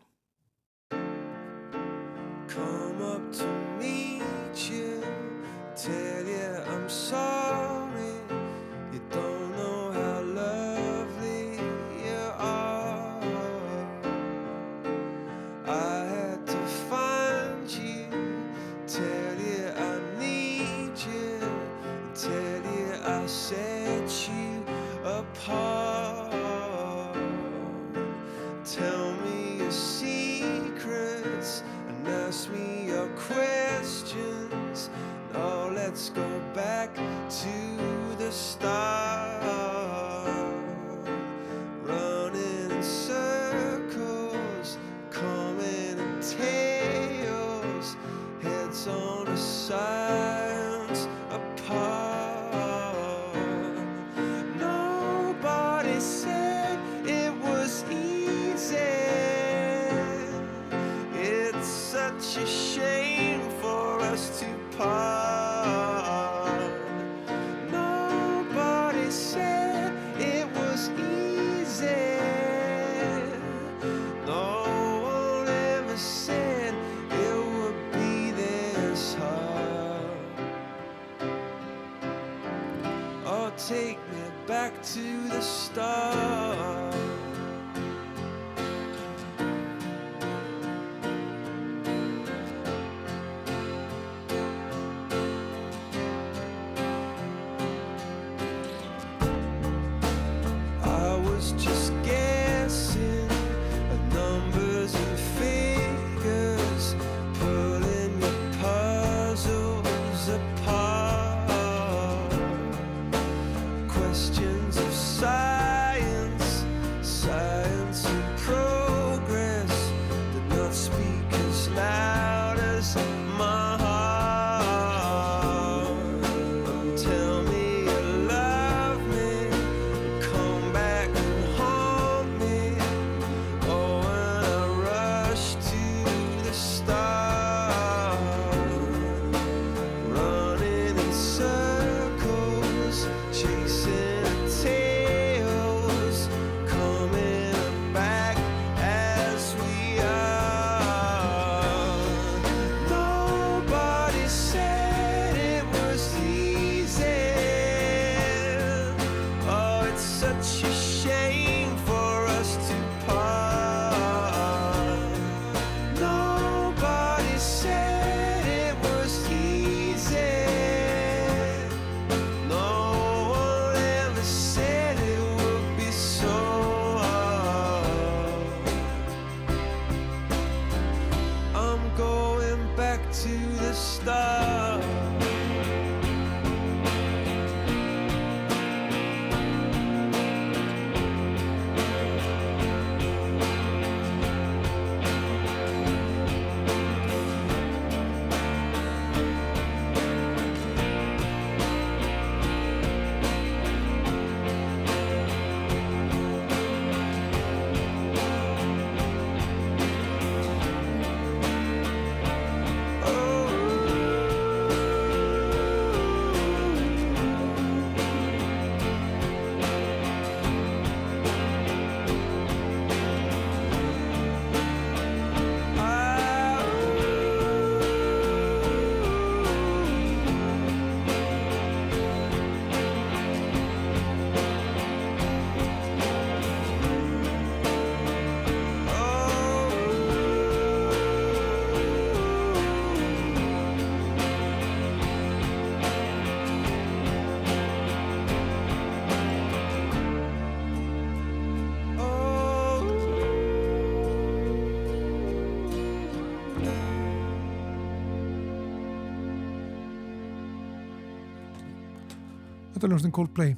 [262.77, 263.53] Þetta er ljónstinn Coldplay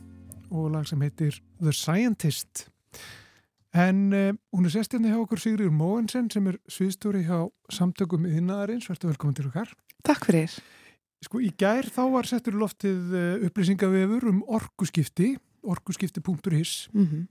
[0.55, 2.69] og lag sem heitir The Scientist.
[3.75, 8.87] En uh, hún er sestinni hjá okkur Sigriður Móensen sem er sviðstóri hjá samtökum yðnaðarins.
[8.87, 9.73] Verður velkominn til okkar.
[10.07, 10.55] Takk fyrir.
[11.27, 15.33] Sko í gær þá var settur loftið uh, upplýsingavefur um orkuskipti,
[15.67, 17.27] orkuskipti.is Mm -hmm.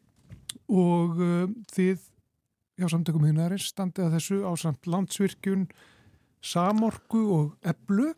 [0.67, 2.03] og uh, þið
[2.75, 5.69] hjá samtökum yðnaðarins standið að þessu á samt landsvirkjun,
[6.43, 8.11] samorku og eblu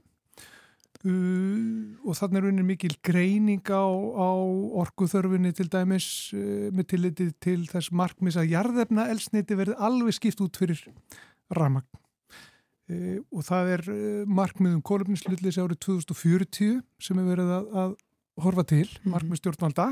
[1.08, 4.30] og þannig er raunin mikil greining á, á
[4.84, 10.44] orkuþörfinni til dæmis uh, með tillitið til þess markmis að jarðefna elsneiti verði alveg skipt
[10.44, 10.82] út fyrir
[11.56, 11.88] ramagn
[12.92, 13.90] uh, og það er
[14.28, 17.96] markmið um kólöfnislutlis árið 2040 sem er verið að, að
[18.44, 19.14] horfa til, Mhm.
[19.16, 19.88] markmið stjórnvalda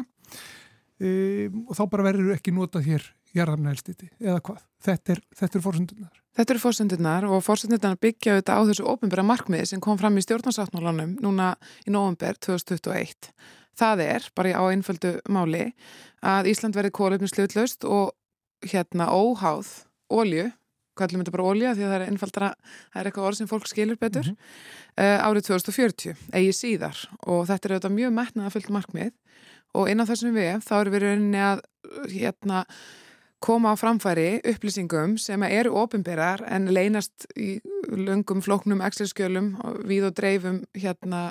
[1.67, 3.03] og þá bara verður ekki notað hér
[3.35, 8.35] jarðefna elsneiti eða hvað, þetta er, þetta er fórsöndunar Þetta eru fórsendurnar og fórsendurnar byggja
[8.35, 11.47] auðvitað á þessu ópenbæra markmiði sem kom fram í stjórnarsáttmálanum núna
[11.81, 13.31] í november 2021.
[13.73, 15.71] Það er, bara á einföldu máli,
[16.21, 18.11] að Ísland verði kólefnislutlaust og
[18.69, 19.71] hérna óháð
[20.13, 20.45] ólju,
[21.01, 22.51] kallum þetta bara ólja því að það er einfaldara,
[22.93, 24.37] það er eitthvað orð sem fólk skilur betur, Mhm.
[25.01, 27.01] uh, árið 2040, eigi síðar.
[27.25, 29.11] Og þetta er auðvitað mjög metnaða fullt markmið.
[29.73, 31.65] Og inn á þessum við þá erum við rauninni að
[32.13, 32.61] hérna
[33.43, 39.51] koma á framfæri upplýsingum sem eru ofinberar en leynast í löngum flóknum Excel-skjölum
[39.87, 41.21] við og dreifum hérna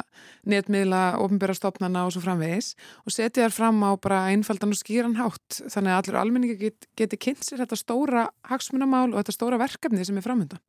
[0.46, 5.60] netmiðla ofinberarstofnana og svo framvegis og setja þær fram á bara einfaldan og skýran hátt
[5.66, 10.06] þannig að allur almenningi get, geti kynnt sér þetta stóra hagsmunamál og þetta stóra verkefni
[10.06, 10.62] sem er framöndan.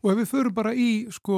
[0.00, 1.36] og ef við förum bara í sko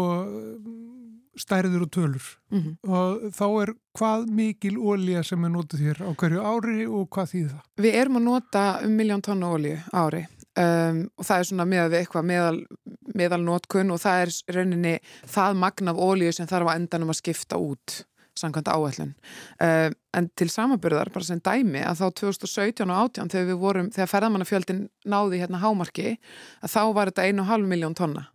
[1.39, 2.91] stærður og tölur Mm -hmm.
[2.91, 7.31] og þá er hvað mikil ólja sem er notið hér á hverju ári og hvað
[7.33, 7.63] þýð það?
[7.77, 11.91] Við erum að nota um miljón tonna olju ári um, og það er svona með
[11.91, 12.67] við eitthvað meðal,
[13.15, 17.21] meðal notkun og það er rauninni það magn af olju sem þarf að endanum að
[17.21, 19.15] skipta út samkvæmt áætlun.
[19.61, 23.91] Um, en til samaburðar, bara sem dæmi, að þá 2017 og 18 þegar við vorum,
[23.93, 26.15] þegar ferðamannafjöldin náði hérna hámarki,
[26.65, 28.32] að þá var þetta 1,5 miljón tonna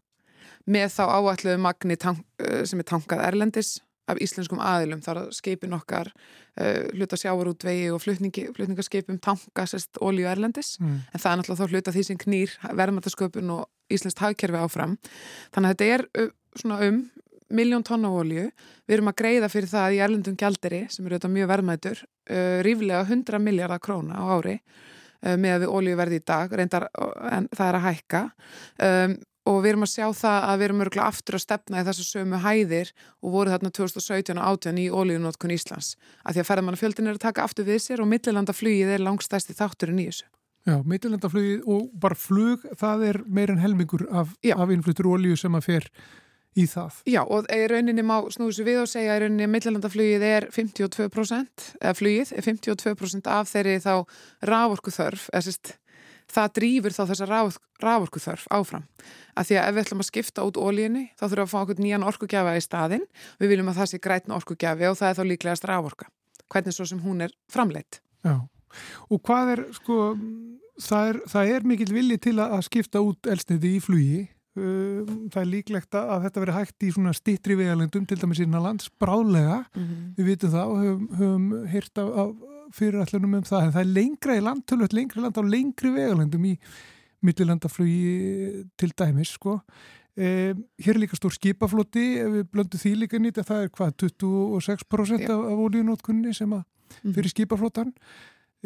[0.68, 3.78] með þá áætluðu magni tank, uh, sem er tankað erlendis
[4.08, 10.00] af íslenskum aðilum, þar að skipin okkar uh, hluta sjávarútvegi og flutningi, flutningarskipum tanka sérst
[10.00, 10.78] ólíu erlendis.
[10.80, 11.02] Mm.
[11.12, 14.98] en það er náttúrulega þá hluta því sem knýr verðmættasköpun og íslenskt hagkerfi áfram.
[15.56, 17.06] Þannig að þetta er uh, svona um
[17.54, 18.50] miljón tonna ólíu
[18.88, 22.60] við erum að greiða fyrir það í erlendum gjalderi sem eru þetta mjög verðmætur uh,
[22.66, 26.60] ríflega 100 miljardar króna á ári uh, með að við ólíuverði í dag.
[26.60, 26.88] Reyndar,
[27.32, 28.24] en það er að hækka.
[28.88, 31.88] Um, og við erum að sjá það að við erum örgulega aftur að stefna í
[31.88, 36.50] þessu sömu hæðir og voru þarna 2017 og 18 í ólíunótkun Íslands að því að
[36.52, 40.28] ferðamannafjöldin er að taka aftur við sér og millilandaflugið er langstæsti þátturinn í þessu.
[40.68, 45.56] Já, mittilendaflugið og bara flug, það er meir en helmingur af, af innflutur ólíu sem
[45.56, 45.86] að fer
[46.58, 46.98] í það.
[47.08, 50.48] Já, og í rauninni má snúðu sér við og segja að í rauninni millilandaflugið er
[50.52, 53.94] 52%, eða flugið er 52% af þeirri þá
[54.50, 55.78] rávorku þörf, eða sérst,
[56.32, 57.28] það drýfur þá þessa
[57.84, 58.86] rávorku þörf áfram.
[59.38, 61.60] Af því að ef við ætlum að skipta út ólíinni, þá þurfum við að fá
[61.62, 63.08] okkur nýjan orkugjafa í staðinn.
[63.40, 66.10] Við viljum að það sé grætn orkugjafi og það er þá líklegast rávorka.
[66.48, 68.02] Hvernig svo sem hún er framleitt.
[68.26, 68.40] Já,
[69.10, 70.00] og hvað er, sko,
[70.84, 74.26] það er, það er mikill vilji til að skipta út elsniti í flugi.
[74.58, 78.90] Það er líklegt að þetta veri hægt í svona stittri vegalendum, til dæmis innan lands,
[78.98, 79.60] bráðlega.
[79.76, 80.08] Mm -hmm.
[80.18, 84.66] Við vitum það og höfum, höfum fyrirætlunum um það, en það er lengra í land,
[84.68, 86.54] tölvöld lengri land á lengri vegalendum í
[87.26, 89.58] millilandaflugi til dæmis, sko.
[90.18, 93.92] Eh, hér er líka stór skipafloti, ef við blöndum því líka nýtt, það er hvað,
[94.02, 95.34] 26% Já.
[95.34, 96.64] af, af olíunótkunni sem að
[97.14, 97.92] fyrir skipaflotan.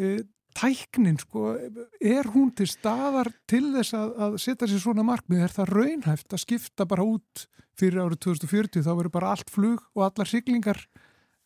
[0.00, 0.22] Eh,
[0.56, 1.54] tæknin, sko,
[2.00, 6.32] er hún til staðar til þess að, að setja sér svona markmið, er það raunhæft
[6.32, 7.46] að skipta bara út
[7.78, 10.80] fyrir árið 2040, þá verður bara allt flug og allar siglingar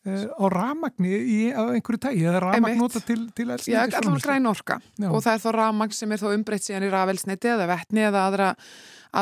[0.07, 4.79] á ramagni í á einhverju tægi, eða ramagn nota til, til Já, allavega græn orka
[4.95, 5.09] Já.
[5.09, 8.23] og það er þá rafmagn sem er þá umbreytt síðan í rafelsniti eða vettni eða
[8.29, 8.49] aðra,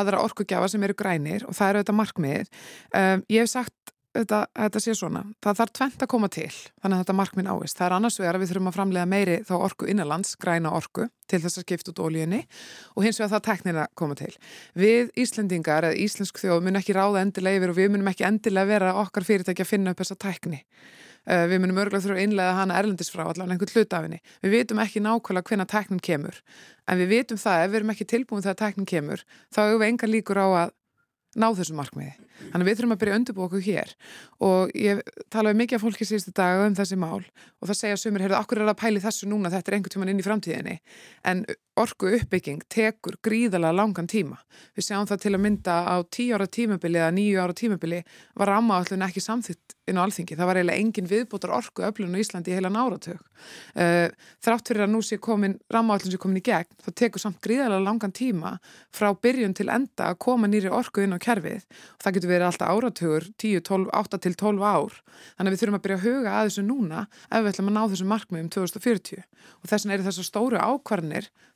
[0.00, 2.54] aðra orkugjafa sem eru grænir og það eru þetta markmiðið.
[2.92, 6.96] Um, ég hef sagt þetta, þetta sé svona, það þarf tvent að koma til þannig
[6.96, 7.78] að þetta markmið áist.
[7.78, 11.08] Það er annars vegar að við þurfum að framlega meiri þá orku innanlands, græna orku
[11.30, 12.42] til þess að skipta út ólíunni
[12.94, 14.32] og hins vegar það teknir að koma til.
[14.78, 18.70] Við Íslendingar eða Íslensk þjóð mun ekki ráða endilega yfir og við munum ekki endilega
[18.70, 20.62] vera okkar fyrirtæki að finna upp þessa tekni.
[21.26, 24.20] Uh, við munum örgulega þurfa að innlega hana erlendis frá allavega einhvern hlutafinni.
[24.44, 26.38] Við vitum ekki nákvæmlega hvenna teknin kemur
[26.86, 29.88] en við vitum það ef við erum ekki tilbúin þegar teknin kemur þá hefur við
[29.88, 30.75] enga líkur á að
[31.36, 32.14] ná þessu markmiði.
[32.50, 33.92] Þannig að við þurfum að byrja okkur hér.
[34.46, 38.24] Og ég talaði mikið af fólki síðustu dag um þessi mál og það segja sumir,
[38.24, 40.76] heyrðu, okkur er að pæli þessu núna, þetta er einhvern tíman inn í framtíðinni.
[41.28, 41.44] En
[41.76, 44.38] orku uppbygging tekur gríðalega langan tíma.
[44.76, 48.02] Við sjáum það til að mynda á tíu ára tímabili eða nýju ára tímabili
[48.36, 50.34] var rammaallun ekki samþitt inn á alþingi.
[50.38, 53.20] Það var eiginlega engin viðbútar orku öflun á Íslandi í heila náratug.
[53.76, 54.08] Uh,
[54.42, 57.84] þrátt fyrir að nú sé komin rammaallun sé komin í gegn, þá tekur samt gríðalega
[57.84, 58.56] langan tíma
[58.96, 62.48] frá byrjun til enda að koma nýri orku inn á kerfið og það getur verið
[62.48, 64.96] alltaf áratugur 10, 12, 8 til 12 ár.
[65.36, 67.76] Þannig að við þurfum að byrja að huga að þessu núna ef við ætlum að
[67.76, 69.22] ná þessum markmiðum 2040
[69.60, 69.84] og þess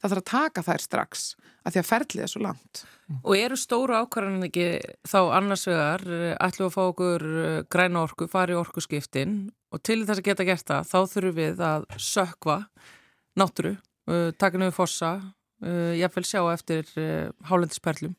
[0.01, 1.25] það þarf að taka þær strax
[1.61, 2.83] að því að ferlið er svo langt.
[3.21, 4.69] Og eru stóru ákvarðin ekki
[5.09, 9.37] þá annars vegar eh, ætlum að fá okkur eh, græna orku, fari orku skiptin
[9.75, 12.57] og til þess að geta gert það þá þurfum við að sökva
[13.41, 13.77] nátturu,
[14.11, 15.13] eh, taka nefnir fossa,
[15.61, 16.87] vil sjá eftir
[17.45, 18.15] hálendisperlum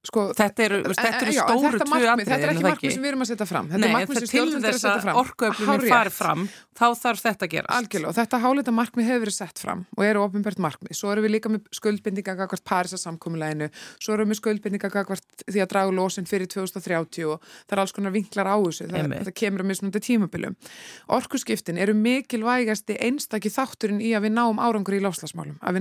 [0.00, 3.20] Sko, þetta eru, þetta eru stóru tvö atrið Þetta er ekki markmið sem við erum
[3.20, 3.66] að setja fram.
[3.68, 5.18] Þetta Nei, er markmið sem stjórnum er að setja fram.
[5.20, 6.44] Orkuöflunni farið fram,
[6.80, 10.02] þá þarf þetta að gera Algjörlega, og þetta hálita markmið hefur verið sett fram og
[10.06, 10.96] eru ofinbært markmið.
[10.96, 13.68] Svo erum við líka með skuldbindinga gagvart Parisa samkominleginu
[14.00, 17.82] Svo erum við með skuldbindinga gagvart því að dragu lósinn fyrir 2030 og það er
[17.84, 20.56] alls konar vinklar á þessu það, Þetta kemur á mismunandi tímabilum.
[21.12, 25.76] Orkuskiptin eru mikilvægasti einstakki þátturinn í að við náum árangur í lofslagsmálum að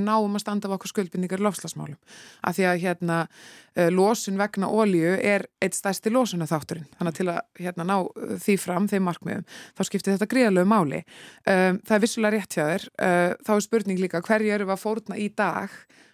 [4.09, 6.87] að að að losun vegna ólíu er eitt stærsti losuna þátturinn.
[6.97, 9.45] Þannig að til að hérna, ná uh, því fram, þeim markmiðum,
[9.77, 11.01] þá skiptir þetta greiðalögu máli.
[11.45, 12.87] Um, það er vissulega rétt hjá þér.
[12.99, 15.69] Uh, þá er spurning líka hverju eru að fórna í dag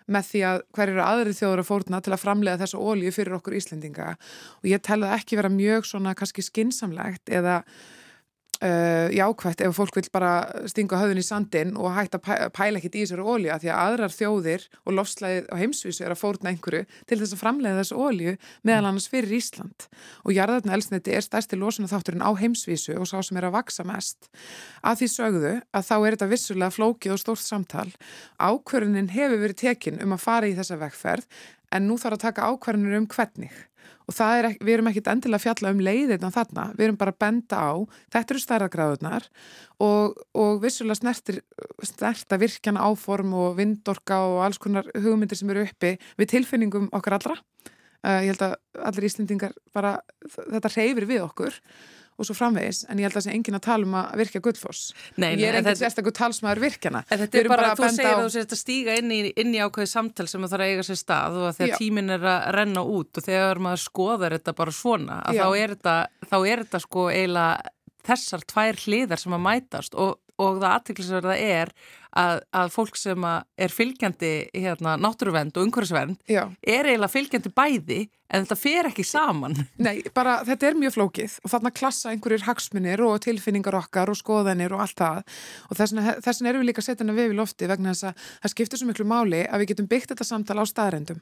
[0.05, 3.37] með því að hverju eru aðri þjóður að fórna til að framlega þessa ólíu fyrir
[3.39, 7.63] okkur Íslendinga og ég tel það ekki vera mjög svona kannski skinsamlegt eða
[8.63, 12.93] Uh, jákvægt ef fólk vil bara stinga höfðun í sandin og hægt að pæla ekkit
[12.95, 16.85] í þessari ólíu því að aðrar þjóðir og lofslæðið á heimsvísu er að fórna einhverju
[17.09, 19.89] til þess að framlega þessu ólíu meðal annars fyrir Ísland.
[20.23, 23.83] Og jarðarna elsniti er stærsti losuna þátturinn á heimsvísu og sá sem er að vaksa
[23.83, 24.31] mest.
[24.79, 27.89] Að því sögðu að þá er þetta vissulega flókið og stórt samtal.
[28.39, 31.27] Ákverðunin hefur verið tekin um að fara í þessa vegferð
[31.75, 33.65] en nú þarf að taka ákverðunir um hvernig
[34.05, 37.21] og er, við erum ekkit endilega að fjalla um leiðirna þarna, við erum bara að
[37.23, 37.73] benda á
[38.13, 39.27] þetta eru stærðagráðunar
[39.81, 41.41] og, og vissulega snertir
[41.83, 47.17] snerta virkjana áform og vindorka og alls konar hugmyndir sem eru uppi við tilfinningum okkar
[47.19, 47.37] allra.
[48.05, 49.97] Uh, ég held að allir íslendingar bara
[50.29, 51.57] þetta reyfir við okkur
[52.15, 54.41] og svo framvegis, en ég held að það sé engin að tala um að virkja
[54.45, 54.81] gullfoss.
[55.19, 57.03] Nei, ég er engin sérstaklega talsmaður virkjana.
[57.09, 58.15] Þetta er bara, bara þú segir á...
[58.15, 60.73] að þú sést að stíga inn í, inn í ákveði samtal sem það þarf að
[60.73, 61.77] eiga sér stað og að þegar Já.
[61.81, 65.75] tímin er að renna út og þegar maður skoðar þetta bara svona, að þá er
[65.75, 65.95] þetta,
[66.31, 67.73] þá er þetta sko eiginlega
[68.05, 71.71] þessar tvær hliðar sem að mætast og, og það aðtiklisverða er
[72.19, 77.99] að, að fólk sem að er fylgjandi hérna, náttúruvend og umhverfisvend er eiginlega fylgjandi bæði
[78.31, 79.57] en þetta fer ekki saman.
[79.85, 84.19] Nei, bara þetta er mjög flókið og þarna klassa einhverjir hagsmunir og tilfinningar okkar og
[84.19, 85.35] skoðanir og allt það.
[85.69, 88.23] Og þess vegna erum við líka að setja hana við í lofti vegna þess að
[88.45, 91.21] það skiptir svo miklu máli að við getum byggt þetta samtal á staðrendum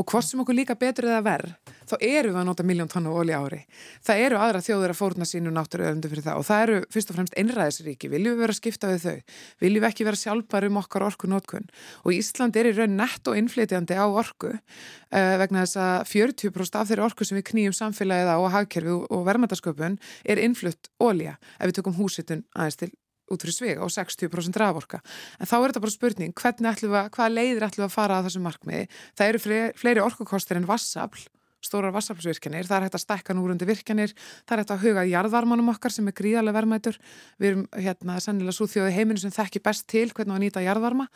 [0.00, 3.12] og hvort sem okkur líka betur eða verð þá eru við að nota miljón tonnu
[3.12, 3.60] ólí ári.
[4.06, 7.18] Það eru aðra þjóður að fórna sínu náttúruöðundu fyrir það og það eru fyrst og
[7.18, 8.10] fremst einræðisríki.
[8.12, 9.34] Viljum við vera að skipta við þau?
[9.64, 11.68] Viljum við ekki vera sjálfbæri um okkar orku nótkun
[12.04, 16.80] og Ísland er í raun nett og innflytjandi á orku uh, vegna þess að 40%
[16.80, 21.38] af þeirri orku sem við knýjum samfélagið á og hagkerfi og verðmætasköpun er innflutt ólíja
[21.58, 22.92] ef við tökum húsitun aðeins til
[23.30, 25.02] út fyrir svega og 60% raforka.
[25.38, 27.98] En þá er þetta bara spurning, hvernig ætlum við að, hvaða leiðir ætlum við að
[27.98, 28.88] fara að þessum markmiði?
[29.18, 31.28] Það eru fleiri orkukostir en vassafl,
[31.60, 34.14] stórar vassaflsvirkjanir, það er hægt að stekka núrundi virkjanir,
[34.48, 36.96] það er hægt að huga jarðvarmanum okkar sem er gríðarlega verðmætur.
[37.36, 41.06] Við erum hérna sannilega svo þjóði heiminu sem þekki best til hvernig að nýta jarðvarma.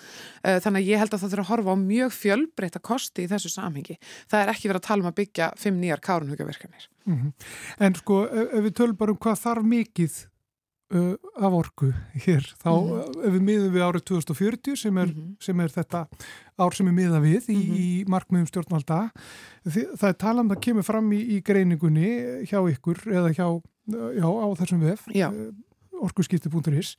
[0.44, 3.30] Eh, þannig að ég held að það þurfa að horfa á mjög fjölbreyta kosti í
[3.32, 3.96] þessu samhengi.
[4.28, 6.88] Það er ekki verið að tala um að byggja fimm nýjar kárunhugavirkjanir.
[7.08, 7.32] Mm -hmm.
[7.80, 10.20] En sko, ef við tölum bara um hvað þarf mikið
[10.94, 11.90] uh, af orku
[12.24, 13.26] hér þá mm -hmm.
[13.26, 15.36] ef við miðum við árið 2040 sem er, mm -hmm.
[15.40, 16.06] sem er þetta
[16.58, 17.78] ár sem er miða við í, mm -hmm.
[17.78, 19.10] í markmiðum stjórnvalda
[19.64, 23.62] það er taland að kemur fram í, í greiningunni hjá ykkur eða hjá
[24.16, 25.52] já, á þessum vef uh,
[26.00, 26.96] orkuskipti.is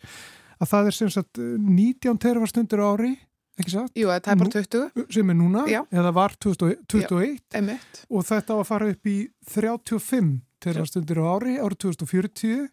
[0.59, 3.17] að það er sem sagt 19 terfarstundur ári
[3.59, 3.93] ekki satt?
[3.95, 5.81] Jú, það er bara 20 sem er núna, Já.
[5.93, 7.77] eða var 2021 Já,
[8.09, 9.17] og þetta var að fara upp í
[9.47, 10.31] 35
[10.65, 12.67] terfarstundur á ári árið 2040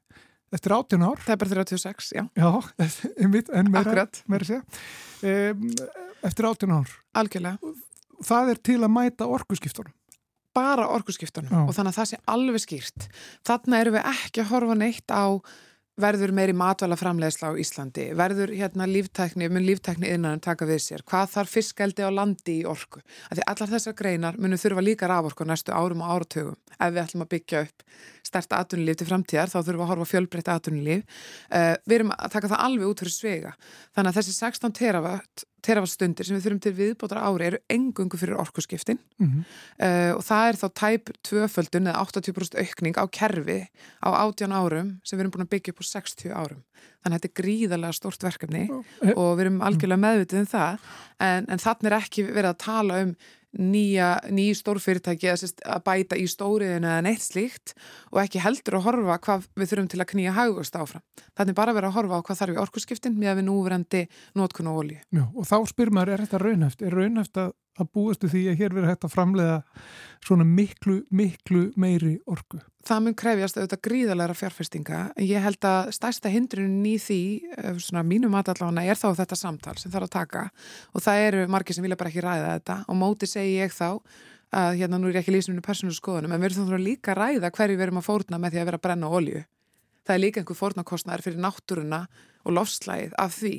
[0.53, 1.23] Eftir 18 ár?
[1.25, 2.23] Það er bara 36, já.
[2.37, 2.51] Já,
[3.23, 4.61] einmitt, en meira, meira.
[5.23, 5.67] Um,
[6.29, 6.93] eftir 18 ár?
[7.17, 7.73] Algjörlega.
[8.23, 9.95] Það er til að mæta orkuskiptunum?
[10.53, 13.07] Bara orkuskiptunum og þannig að það sé alveg skýrt.
[13.49, 15.25] Þannig erum við ekki að horfa neitt á
[16.03, 21.05] verður meiri matvæla framleiðsla á Íslandi, verður hérna líftækni, mun líftækni innan taka við sér,
[21.09, 23.03] hvað þarf fiskaldi á landi í orku.
[23.31, 26.59] Því allar þessar greinar munum þurfa líka raforku næstu árum og áratögum.
[26.79, 27.87] Ef við ætlum að byggja upp
[28.27, 31.23] sterta atvinnulíf til framtíðar þá þurfum við að horfa fjölbreytta atvinnulíf.
[31.53, 33.55] Uh, við erum að taka það alveg út fyrir svega.
[33.95, 38.41] Þannig að þessi 16 teravött terafastundir sem við þurfum til viðbótar ári eru engungu fyrir
[38.43, 39.45] orkuskiptin mm -hmm.
[39.87, 43.61] uh, og það er þá tæp tvöföldun eða 80% aukning á kerfi
[44.03, 46.63] á 18 árum sem við erum búin að byggja upp á 60 árum.
[47.03, 48.69] Þannig að þetta er gríðarlega stort verkefni
[49.03, 50.91] Eh, og við erum algjörlega meðvitið um það
[51.23, 53.15] en, en þannig er ekki verið að tala um
[53.59, 57.75] nýja, nýj stórfyrirtæki að, að bæta í stóriðinu eða neitt slíkt
[58.13, 61.05] og ekki heldur að horfa hvað við þurfum til að knýja hagust áfram.
[61.39, 64.03] Þannig bara verið að horfa á hvað þarf í orkusskiptin með að við núverandi
[64.39, 65.01] nótkun og olju.
[65.13, 66.87] Já, og þá spyr maður, er þetta raunhæft?
[66.87, 69.59] Er raunhæft að, að búastu því að hér verið hægt að framlega
[70.25, 72.63] svona miklu, miklu meiri orku?
[72.83, 75.01] Það mun krefjast auðvitað gríðalega fjárfestinga.
[75.23, 77.23] Ég held að stærsta hindrunin í því,
[77.55, 80.51] eh, svona mínum aðallána, er þá þetta samtal sem þarf að taka
[80.95, 84.01] og það eru margir sem vilja bara ekki ræða þetta og móti segi ég þá
[84.53, 87.21] að hérna nú er ég ekki lísnuminu persónu skoðunum en við erum þá líka að
[87.23, 89.45] ræða hverju við erum að fórna með því að vera að brenna olju.
[90.03, 92.01] Það er líka einhver fórnakostnæður fyrir náttúruna
[92.43, 93.55] og lofslægið af því.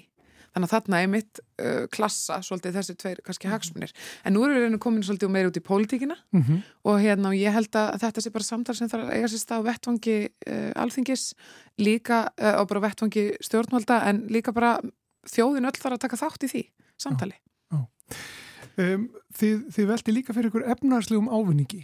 [0.54, 3.94] Þannig að þarna er mitt uh, klassa svolítið þessi tveir kannski hagsmunir.
[4.24, 6.60] En nú erum við komin svolítið meira út í pólitíkina Mm -hmm.
[6.84, 9.42] og hérna og ég held að þetta sé bara samtal sem þarf að eiga sér
[9.42, 11.34] stað á vettvangi uh, alþingis
[11.78, 14.80] líka uh, og bara vettvangi stjórnvalda en líka bara
[15.26, 16.64] þjóðin öll þarf að taka þátt í því
[16.98, 17.36] samtali.
[18.74, 21.84] Um, þið, þið velti líka fyrir ykkur efnarslegum ávinningi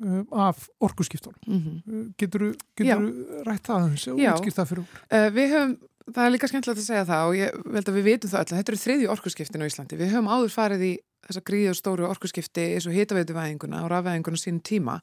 [0.00, 1.40] um, af orkuskiptunum.
[1.46, 1.92] Mm -hmm.
[1.92, 4.32] Uh, Getur þú rætt það aðeins og Já.
[4.32, 5.02] útskipt það fyrir okkur?
[5.12, 5.74] uh, við höfum,
[6.12, 8.52] það er líka skemmtilegt að segja það og ég held að við vitum það öll
[8.52, 10.00] að þetta eru þriðju orkuskiptin á Íslandi.
[10.00, 10.92] Við höfum áður farið í
[11.24, 14.98] þessa gríðu stóru orkuskipti eins og hitaveituvæðinguna og rafvæðinguna sínum tíma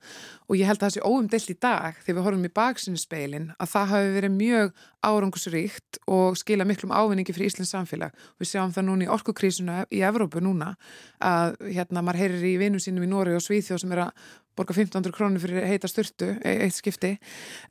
[0.48, 3.48] og ég held að það sé óumdelt í dag þegar við horfum í baksinni speilin
[3.58, 8.14] að það hafi verið mjög árangusríkt og skila miklum ávinningi fyrir Íslands samfélag.
[8.38, 10.76] Við sjáum það núna í orkukrísuna í Evrópu núna
[11.18, 14.30] að hérna maður heyrir í vinum sínum í Nóri og Svíþjóð sem er að
[14.62, 17.16] borga 1500 krónir fyrir heita styrtu, eitt skipti.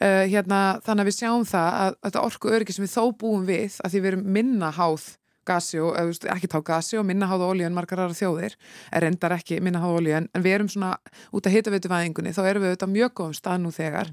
[0.03, 3.49] Uh, hérna, þannig að við sjáum það að þetta orku öryggi sem við þó búum
[3.49, 5.09] við að því við erum minna háð
[5.51, 8.57] gasi og, eða, ekki tá gasi og minna háða olíu en margar aðra þjóðir,
[8.93, 10.93] er reyndar ekki minna háða olíu en, en við erum svona
[11.37, 14.13] út að hita veituvæðingunni, þá erum við auðvitað mjög góðum stað nú þegar.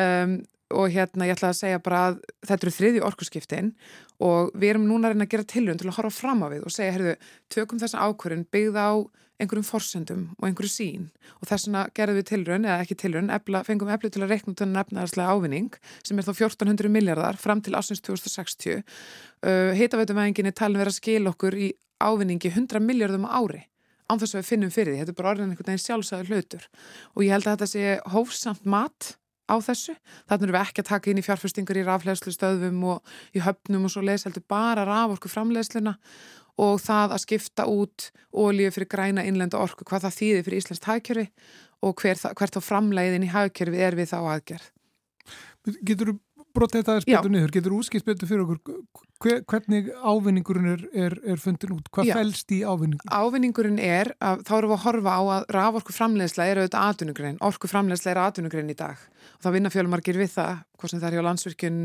[0.00, 0.36] Um,
[0.74, 2.16] og hérna ég ætla að segja bara að
[2.48, 3.74] þetta eru þriði orkuskiptin
[4.24, 6.64] og við erum núna að reyna að gera tilhörun til að horfa fram á við
[6.66, 7.14] og segja, heyrðu,
[7.52, 8.90] tökum þessa ákvörun byggð á
[9.42, 11.08] einhverjum forsendum og einhverju sín
[11.40, 14.62] og þess vegna gerðum við tilraun eða ekki ebla, fengum eflu til að reikna út
[14.62, 20.54] þennan efnaðarslega ávinning sem er þá 1400 miljardar fram til ásins 2060 uh, hitaveitumæðingin er
[20.54, 23.64] talin verið að skil okkur í ávinningi 100 miljardum á ári
[24.10, 26.64] án þess að við finnum fyrir því, þetta er bara orðin einhvern veginn sjálfsæður hlutur.
[27.14, 29.14] Og ég held að þetta sé hófsamt mat
[29.44, 29.94] á þessu,
[30.28, 33.88] þannig erum við ekki að taka inn í fjárfestingar í rafleðslu stöðum og í höfnum
[33.88, 35.96] og svo leys heldur bara raforku framleðsluna
[36.60, 40.86] og það að skipta út ólíu fyrir græna innlenda orku, hvað það þýðir fyrir Íslands
[40.86, 41.26] hagkerfi
[41.84, 44.70] og hver hvert þá framleiðin í hagkerfi er við þá aðgerð.
[45.84, 46.18] Getur þú
[46.54, 47.16] brotið þetta Já.
[47.18, 47.52] betur niður?
[47.54, 48.78] Getur þú útskipt betur fyrir okkur
[49.24, 51.88] hver, hvernig ávinningurinn er, er, er fundin út?
[51.94, 52.14] Hvað Já.
[52.18, 53.08] fælst í ávinningu?
[53.10, 57.40] Ávinningurinn er að þá erum við að horfa á að raforku framleiðsla er auðvitað atvinnugrein,
[57.48, 59.02] orku framleiðsla er atvinnugrein í dag
[59.36, 61.78] og þá vinna fjölmargir við það, hvort sem það er hjá landsvirkjun,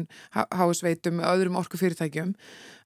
[0.59, 2.33] hásveitum, öðrum orkufyrirtækjum,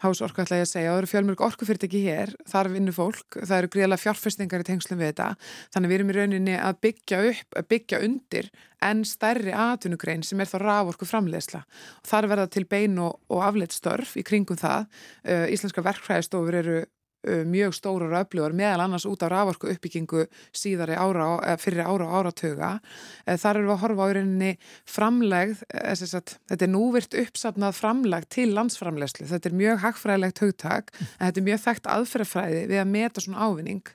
[0.03, 3.71] hásorku ætla ég að segja, það eru fjölmörg orkufyrirtæki hér, þar vinnur fólk, það eru
[3.75, 5.29] gríðlega fjárfestingar í tengslum við þetta,
[5.75, 8.49] þannig við erum í rauninni að byggja upp, að byggja undir
[8.83, 11.63] en stærri atvinnugrein sem er þá raforku framleiðsla
[12.07, 14.89] þar verða til bein og, og afleitt störf í kringum það,
[15.23, 16.81] íslenska verkfræðistofur eru
[17.23, 22.13] mjög stórar öflugur meðal annars út á raforku uppbyggingu síðari ára, eh, fyrir ára og
[22.19, 22.79] áratöga.
[23.25, 28.29] Eh, Þar eru við að horfa á rauninni framlegð, eh, þetta er núvirt uppsafnað framlegð
[28.29, 29.27] til landsframlegslu.
[29.27, 33.43] Þetta er mjög hagfræðilegt hugtak en þetta er mjög þekkt aðferðafræði við að meta svona
[33.43, 33.87] ávinning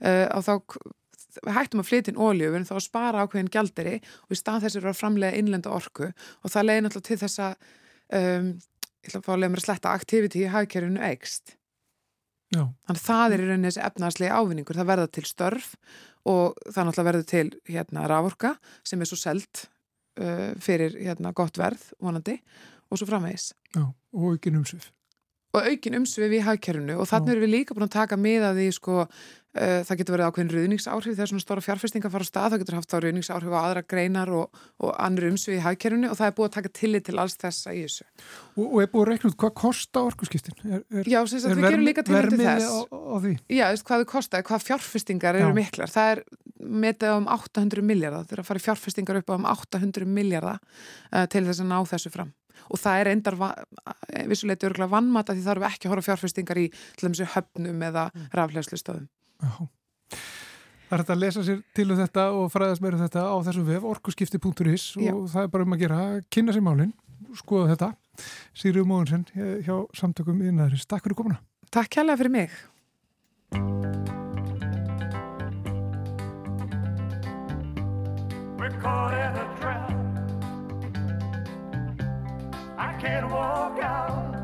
[0.00, 0.54] uh, og þá
[1.46, 4.90] hættum að flytja inn við erum þá spara ákveðin gjalderi og í stað þess eru
[4.90, 7.54] að framlega innlenda orku og það leiði náttúrulega til þess að
[8.18, 8.50] um,
[9.00, 11.54] ég ætla að fá að leiða mér að sletta activity í hagkerfinu eikst.
[12.50, 14.78] Já, Þannig að það er í rauninni þessi efnaðarslega ávinningur.
[14.80, 15.68] Það verða til störf
[16.30, 18.54] og það náttúrulega verður til hérna raforka
[18.86, 19.66] sem er svo selt
[20.18, 22.40] uh, fyrir hérna gott verð vonandi
[22.90, 23.52] og svo framvegis.
[23.76, 24.90] já, og ekki umsvið.
[25.50, 28.68] Og aukin umsvið í hagkerfinu og þannig erum við líka búin að taka miða því
[28.76, 29.06] sko
[29.50, 32.76] Uh, það getur verið ákveðin ruðningsáhrif þegar svona stóra fjárfestinga fara á stað, það getur
[32.76, 36.36] haft á ruðningsáhrif á aðra greinar og, og annur umsvið í hagkerfinu og það er
[36.36, 38.06] búið að taka tillit til alls þessa í þessu.
[38.54, 40.54] Og, og er búið að reikna út hvað kosta orkuskiptin?
[40.62, 42.70] Er, er, Já, sem sagt, við gerum líka tillit til þess.
[42.70, 43.16] á, á?
[43.50, 45.56] Já, veist, hvað þau kostaði, hvað fjárfestingar eru Já.
[45.58, 45.94] miklar.
[45.98, 46.24] Það er
[46.84, 48.28] metið um 800 miljardar.
[48.30, 51.80] Það er að fara fjárfestingar upp á um 800 miljardar uh, til þess að ná
[51.90, 52.30] þessu fram.
[52.68, 53.38] Og það er endar
[54.30, 57.84] vissuleiti örgulega vannmata því það eru ekki að horfa fjárfestingar í til dæmis í höfnum
[57.90, 58.06] eða
[58.36, 59.08] raflegslustöðum.
[59.40, 59.54] Já.
[60.90, 63.36] Það er þetta að lesa sér til um þetta og fræðast meira um þetta á
[63.46, 65.12] þessum vef orkuskipti.is Já.
[65.14, 66.00] og það er bara um að gera,
[66.34, 66.90] kynna sér málinn,
[67.38, 67.92] skoða þetta.
[68.58, 69.24] Sýrjum Móðunsen
[69.62, 70.88] hjá samtökum yðnaðarins.
[70.90, 71.38] Takk fyrir komuna.
[71.70, 72.58] Takk kærlega fyrir mig.
[83.00, 84.34] Can't walk out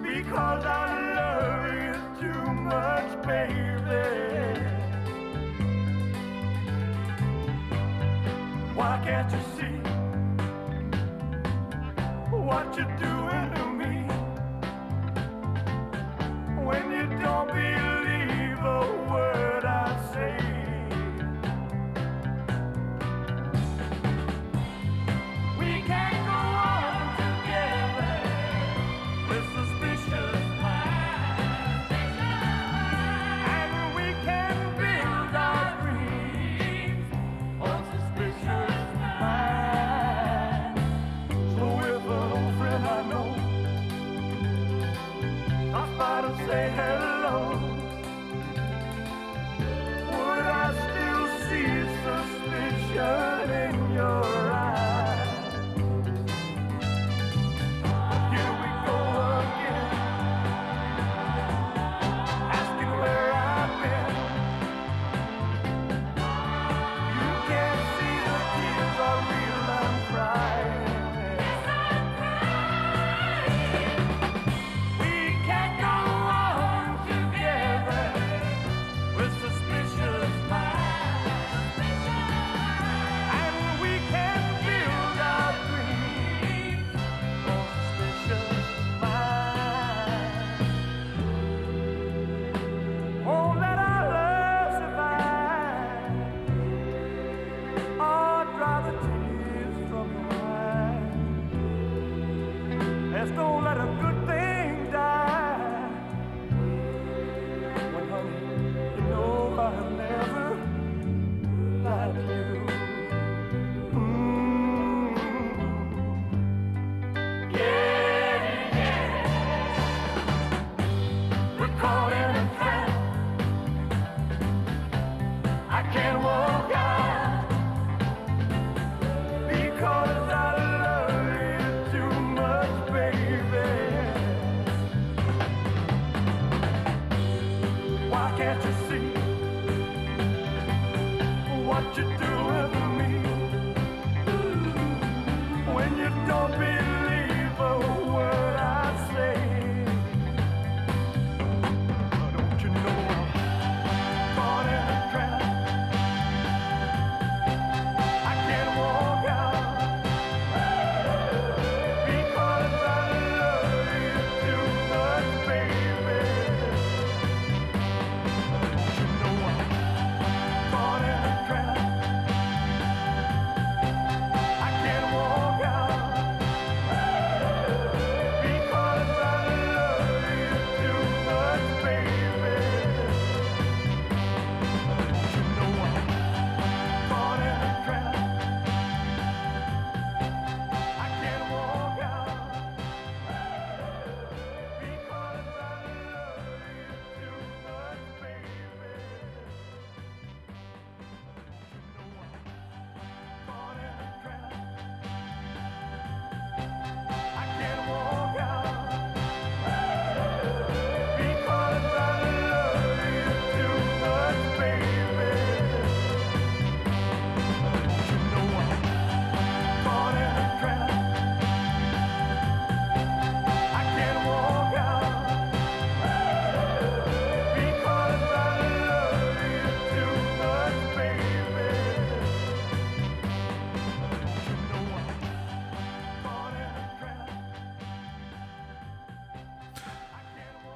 [0.00, 0.86] because I
[1.16, 4.54] love you too much, baby.
[8.76, 9.76] Why can't you see
[12.30, 13.94] what you're doing to me
[16.64, 19.33] when you don't believe a word?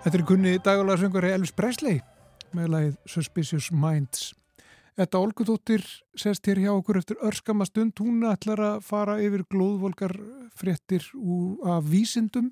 [0.08, 1.98] Þetta er kunni dagalagsöngari Elvis Presley
[2.56, 4.30] með lagið Suspicious Minds.
[4.96, 5.84] Þetta Olgudóttir
[6.16, 7.92] sest hér hjá okkur eftir örskama stund.
[8.00, 10.16] Hún ætlar að fara yfir glóðvolgar
[10.56, 11.04] fréttir
[11.60, 12.48] af vísindum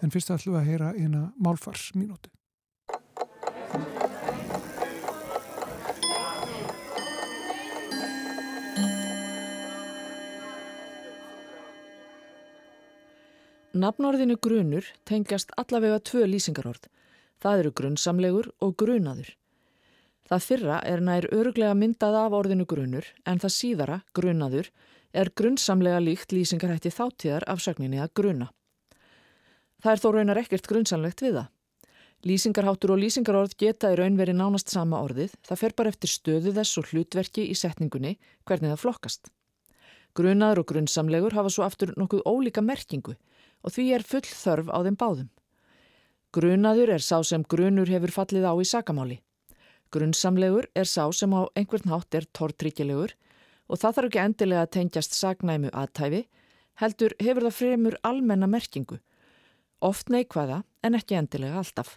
[0.00, 2.32] en fyrst ætlum við að heyra eina málfarsminúti.
[13.74, 16.84] Nafnorðinu grunur tengjast allavega tvö lýsingarorð.
[17.42, 19.32] Það eru grunnsamlegur og grunaður.
[20.30, 24.70] Það fyrra er nær öruglega myndað af orðinu grunur en það síðara, grunaður,
[25.10, 28.48] er grunnsamlega líkt lýsingarhætti þáttíðar af sögninni að gruna.
[29.82, 31.50] Það er þó raunar ekkert grunnsamlegt við það.
[32.30, 36.54] Lýsingarháttur og lýsingarorð geta í raun verið nánast sama orðið, það fer bara eftir stöðu
[36.54, 39.34] þess og hlutverki í setningunni hvernig það flokkast.
[40.14, 43.18] Grunaður og grunnsamlegur hafa svo aftur nokkuð ólíka merkingu
[43.64, 45.30] og því er full þörf á þeim báðum.
[46.34, 49.20] Grunaður er sá sem grunur hefur fallið á í sakamáli.
[49.94, 53.14] Grunnsamlegur er sá sem á einhvern hátt er tortrykkilegur
[53.70, 56.24] og það þarf ekki endilega að tengjast sagnæmu aðtæfi,
[56.82, 58.98] heldur hefur það fremur almenna merkingu.
[59.80, 61.96] Oft neikvæða en ekki endilega alltaf.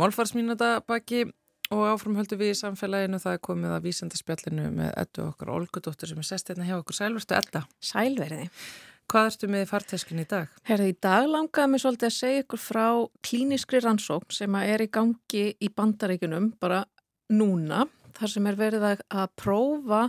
[0.00, 1.26] Málfarsmínata baki
[1.72, 6.08] og áfram höldum við í samfélaginu það er komið að vísendarspjallinu með ettu okkar Olgudóttur
[6.08, 7.62] sem er sest hérna hjá okkur Sælverstu Edda.
[7.84, 8.46] Sælverði.
[9.12, 10.52] Hvað ertu með farteskinu í dag?
[10.64, 12.86] Herði, í dag langaði mér svolítið að segja ykkur frá
[13.28, 16.86] klíniskri rannsókn sem er í gangi í bandaríkunum bara
[17.32, 17.84] núna.
[18.16, 19.04] Þar sem er verið að,
[19.36, 20.06] prófa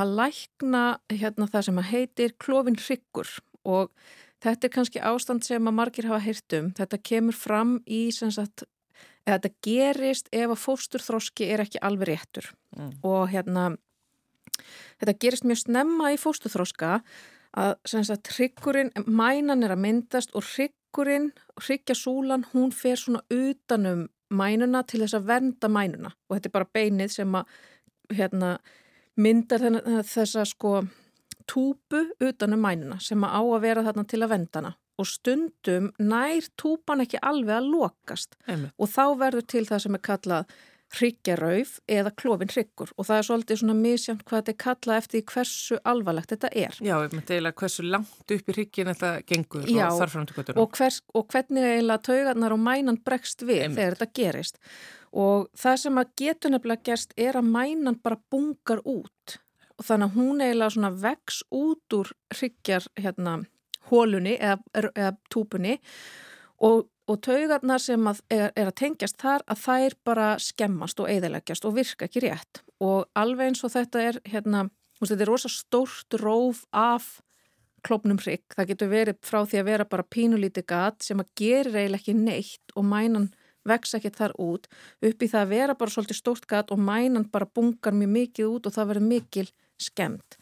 [0.00, 3.36] að lækna hérna það sem að heitir klófin hryggur
[3.68, 3.92] og
[4.40, 6.72] þetta er kannski ástand sem að margir hafa heyrt um.
[6.76, 8.64] Þetta kemur fram í sagt,
[9.36, 12.92] þetta gerist ef að fósturþróski er ekki alveg réttur mm.
[13.06, 13.70] og hérna
[15.00, 17.00] þetta gerist mjög snemma í fósturþróska
[17.60, 24.84] að sagt, hryggurinn, mænan er að myndast og hryggurinn, hryggjasúlan hún fer svona utanum mænuna
[24.86, 27.56] til þess að vernda mænuna og þetta er bara beinið sem að
[28.14, 28.52] hérna,
[29.18, 29.64] myndar
[30.06, 30.80] þessa sko
[31.50, 36.50] túpu utanum mænuna sem að á að vera þarna til að vendana og stundum nær
[36.60, 38.74] túpan ekki alveg að lokast Emme.
[38.76, 43.26] og þá verður til það sem er kallað hryggjarrauf eða klófin hryggur og það er
[43.28, 46.78] svolítið svona misjönd hvað þetta er kallað eftir hversu alvarlegt þetta er.
[46.82, 50.62] Já, ég myndi eiginlega hversu langt upp í hryggin þetta gengur Já, og þarframtökutunum.
[50.64, 53.78] Og, hvers, og hvernig eiginlega taugarnar og mænan bregst við Einmitt.
[53.78, 54.58] þegar þetta gerist.
[55.10, 59.38] Og það sem að getur nefnilega gerst er að mænan bara bungar út
[59.80, 63.38] og þannig að hún eiginlega svona vex út úr hryggjar hérna
[63.88, 64.58] hólunni eða,
[64.92, 65.78] eða túpunni
[66.60, 71.08] og, og taugarnar sem að er, er að tengjast þar að þær bara skemmast og
[71.10, 72.62] eðileggjast og virka ekki rétt.
[72.84, 74.66] Og alveg eins og þetta er hérna,
[75.00, 77.18] þetta er rosa stórt róf af
[77.80, 81.78] klopnum hrygg, það getur verið frá því að vera bara pínulíti gat sem að gerir
[81.78, 83.30] eiginlega ekki neitt og mænan
[83.64, 84.68] vex ekki þar út.
[85.00, 88.52] Upp í það að vera bara svolítið stórt gat og mænan bara bungar mjög mikið
[88.52, 89.46] út og það verður mikil
[89.82, 90.38] skemmt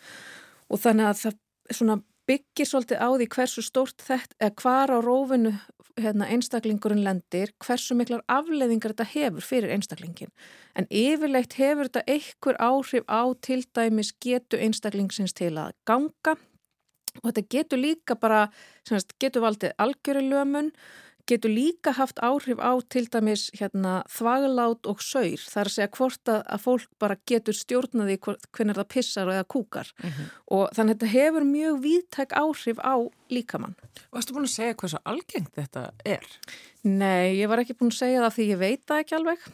[0.68, 5.52] og þannig að það byggir svolítið á því hversu stórt þetta, eða hvar á rófinu
[5.98, 10.30] hérna, einstaklingurinn lendir, hversu miklar afleðingar þetta hefur fyrir einstaklingin.
[10.78, 16.36] En yfirleitt hefur þetta einhver áhrif á til dæmis getu einstaklingsins til að ganga.
[17.22, 18.46] Og þetta getur líka bara,
[18.86, 20.70] semast, getur valdið algjörilömun,
[21.28, 25.44] getur líka haft áhrif á til dæmis hérna, þvaglát og saur.
[25.44, 29.44] Það er að segja hvort að, að fólk bara getur stjórnaði hvernig það pissar eða
[29.44, 29.92] kúkar.
[30.02, 30.32] Mm -hmm.
[30.56, 32.96] Og þannig að þetta hefur mjög viðtæk áhrif á
[33.28, 33.76] líkamann.
[34.10, 36.26] Og erstu búin að segja hvað svo algengt þetta er?
[36.86, 39.46] Nei, ég var ekki búin að segja það því ég veit það ekki alveg.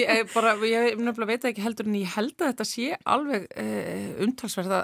[0.00, 4.06] ég, bara, ég nefnilega veit ekki heldur en ég held að þetta sé alveg uh,
[4.24, 4.80] umtalsverða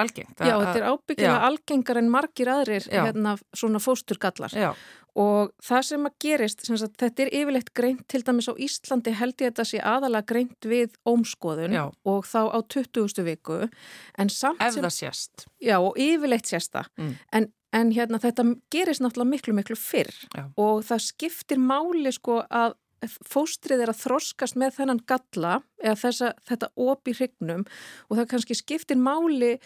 [0.00, 0.40] algengt.
[0.40, 4.56] Já, þetta er ábyggilega algengar en margir aðrir hérna, svona fósturgallar.
[4.56, 4.72] Já.
[5.18, 9.14] Og það sem að gerist, sem sagt, þetta er yfirleitt greint, til dæmis á Íslandi
[9.18, 11.84] held ég þetta sé aðalega greint við ómskoðun Já.
[12.06, 13.24] og þá á 20.
[13.26, 13.64] viku.
[13.66, 15.48] Ef sem, það sést.
[15.64, 16.92] Já, og yfirleitt sést það.
[17.00, 17.16] Mm.
[17.34, 20.12] En, en hérna þetta gerist náttúrulega miklu, miklu fyrr.
[20.34, 20.48] Já.
[20.56, 26.30] og það skiptir máli sko að fóstrið er að þroskast með þennan galla eða þessa,
[26.48, 27.66] þetta op í hrygnum
[28.08, 29.58] og það kannski skiptir máli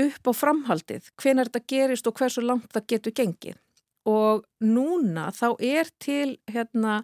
[0.00, 3.58] upp á framhaldið, hvenar þetta gerist og hversu langt það getur gengið.
[4.08, 7.02] Og núna þá er til hérna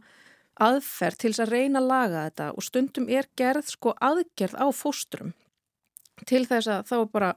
[0.57, 4.66] aðferð til þess að reyna að laga þetta og stundum er gerð sko aðgerð á
[4.72, 5.34] fóstrum.
[6.24, 7.34] Til þess að þá er bara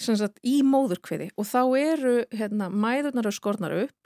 [0.00, 3.98] sagt, í móðurkviði og þá eru hérna mæðurnar og skornar upp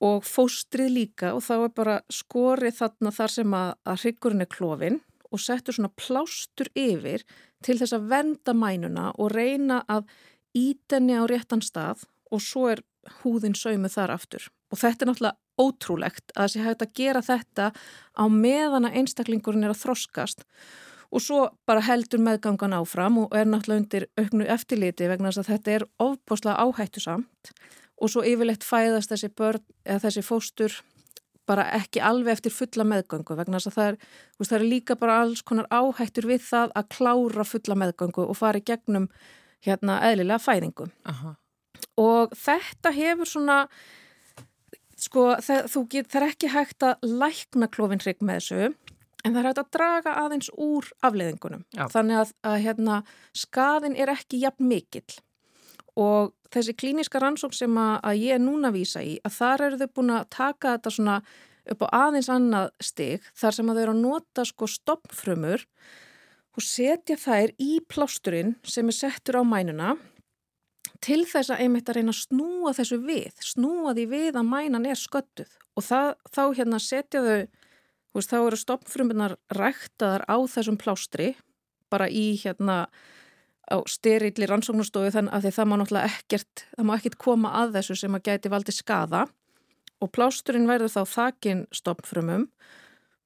[0.00, 4.50] og fóstrið líka og þá er bara skorið þarna þar sem að, að hryggurinn er
[4.50, 7.24] klófin og settur svona plástur yfir
[7.64, 10.08] til þess að venda mænuna og reyna að
[10.56, 12.82] ítenni á réttan stað og svo er
[13.20, 14.48] húðin saumu þar aftur.
[14.70, 17.70] Og þetta er náttúrulega ótrúlegt að þessi hægt að gera þetta
[18.16, 20.56] á meðan að einstaklingurinn er að þroskast og
[21.18, 25.72] svo bara heldur meðgangan áfram og er náttúrulega undir auknu eftirliti vegna þess að þetta
[25.74, 27.50] er ofbáslega áhættu samt
[28.00, 30.78] og svo yfirleitt fæðast þessi börn eða þessi fóstur
[31.50, 33.96] bara ekki alveg eftir fulla meðgöngu vegna þess að það er,
[34.44, 38.60] það er líka bara alls konar áhættur við það að klára fulla meðgöngu og fara
[38.60, 39.08] í gegnum
[39.66, 40.86] hérna eðlilega fæðingu.
[41.10, 41.34] Aha.
[42.00, 43.58] Og þetta hefur svona,
[45.00, 48.70] sko það, get, það er ekki hægt að lækna klófinrygg með þessu
[49.24, 51.64] en það er hægt að draga aðeins úr afleiðingunum.
[51.76, 51.84] Já.
[51.92, 53.00] Þannig að, að hérna,
[53.36, 55.20] skaðin er ekki jafn mikill
[56.00, 59.64] og þessi klíniska rannsók sem að, að ég er núna að vísa í, að þar
[59.66, 61.16] eru þau búin að taka þetta svona
[61.70, 65.66] upp á aðeins annað stig þar sem að þau eru að nota sko stoppfrömmur
[66.56, 69.94] og setja þær í plásturinn sem er settur á mænuna
[71.04, 74.88] til þess að einmitt að reyna að snúa þessu við, snúa því við að mænan
[74.88, 77.38] er sköttuð og það, þá hérna setja þau,
[78.16, 81.34] veist, þá eru stoppfrömmunar ræktaðar á þessum plástri
[81.90, 82.84] bara í hérna
[83.70, 87.96] á styrilli rannsóknastofu þannig að það má náttúrulega ekkert, það má ekkert koma að þessu
[88.00, 89.26] sem að gæti valdi skada
[90.00, 92.46] og plásturinn verður þá þakin stoppfrömmum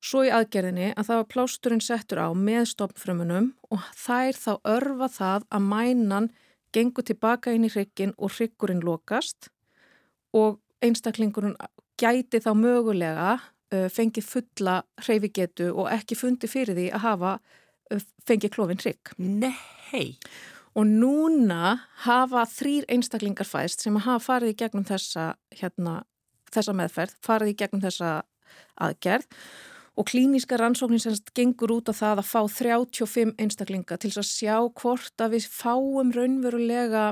[0.05, 5.09] svo í aðgerðinni að það var plásturinn settur á með stoppfrömmunum og þær þá örfa
[5.15, 6.29] það að mænan
[6.75, 9.49] gengur tilbaka inn í hryggin og hryggurinn lokast
[10.37, 11.57] og einstaklingurinn
[12.01, 13.39] gæti þá mögulega
[13.71, 17.33] fengið fulla hreyfigetu og ekki fundi fyrir því að hafa
[18.29, 19.15] fengið klófin hrygg.
[19.19, 20.17] Nei.
[20.75, 26.01] Og núna hafa þrýr einstaklingar fæst sem hafa farið í gegnum þessa, hérna,
[26.51, 28.17] þessa meðferð, farið í gegnum þessa
[28.83, 29.29] aðgerð
[29.95, 34.57] og klíníska rannsóknin semst gengur út á það að fá 35 einstaklinga til að sjá
[34.81, 37.05] hvort að við fáum raunverulega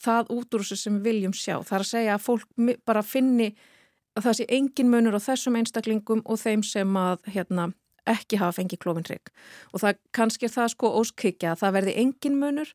[0.00, 1.58] það út úr þessu sem við viljum sjá.
[1.60, 3.50] Það er að segja að fólk bara finni
[4.24, 7.70] það sé engin munur á þessum einstaklingum og þeim sem að hérna,
[8.08, 9.32] ekki hafa fengið klófinrygg.
[9.72, 12.70] Og það kannski er það sko óskykja að það verði engin munur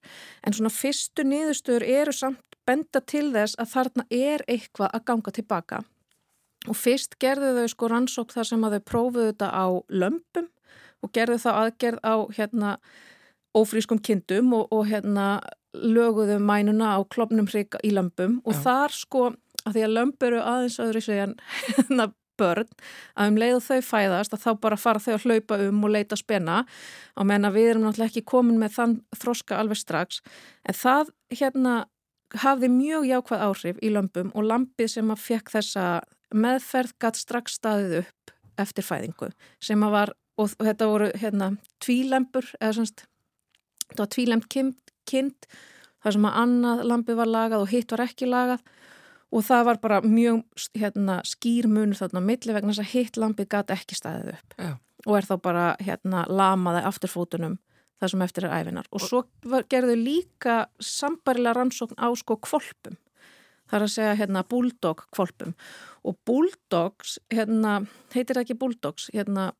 [0.46, 5.34] en svona fyrstu niðurstöður eru samt benda til þess að þarna er eitthvað að ganga
[5.36, 5.82] tilbaka.
[6.70, 10.48] Og fyrst gerðu þau sko rannsók þar sem að þau prófuðu þetta á lömpum
[11.04, 12.78] og gerðu þá aðgerð á hérna
[13.54, 15.41] ófrískum kindum og, og hérna
[15.74, 18.62] löguðu mænuna á klopnum hrygg í lömpum og Já.
[18.64, 19.24] þar sko
[19.64, 21.38] að því að lömp eru aðeins öðru segjan
[21.78, 22.09] hérna
[22.39, 22.70] börn
[23.14, 26.18] að um leið þau fæðast að þá bara fara þau að hlaupa um og leita
[26.18, 26.64] spenna
[27.14, 30.24] á menn að við erum náttúrulega ekki komin með þann þroska alveg strax.
[30.66, 31.76] En það hérna
[32.41, 35.86] hafði mjög jákvæð áhrif í lömpum og lampið sem að fekk þessa
[36.34, 38.34] meðferð gatt strax staðið upp
[38.64, 39.30] eftir fæðingu
[39.61, 41.51] sem að var og, og þetta voru hérna
[41.84, 43.05] tvílempur eða semst
[43.89, 45.49] þetta var tvílemp kind, kind
[46.03, 48.64] þar sem að annað lampi var lagað og hitt var ekki lagað
[49.34, 50.44] og það var bara mjög
[50.78, 54.58] hérna, skýr munur þarna milli vegna þess að hitt lampi gatt ekki staðið upp.
[54.58, 54.74] Já.
[55.04, 57.58] og er þá bara hérna lamaði afturfótunum
[58.00, 62.96] það sem eftir er æfinar og svo var, gerðu líka sambarilega rannsókn á sko kvolpum
[63.68, 65.56] það er að segja hérna bulldog kvolpum
[66.04, 67.82] og bulldogs hérna,
[68.14, 69.10] heitir það ekki bulldogs?
[69.16, 69.52] Hérna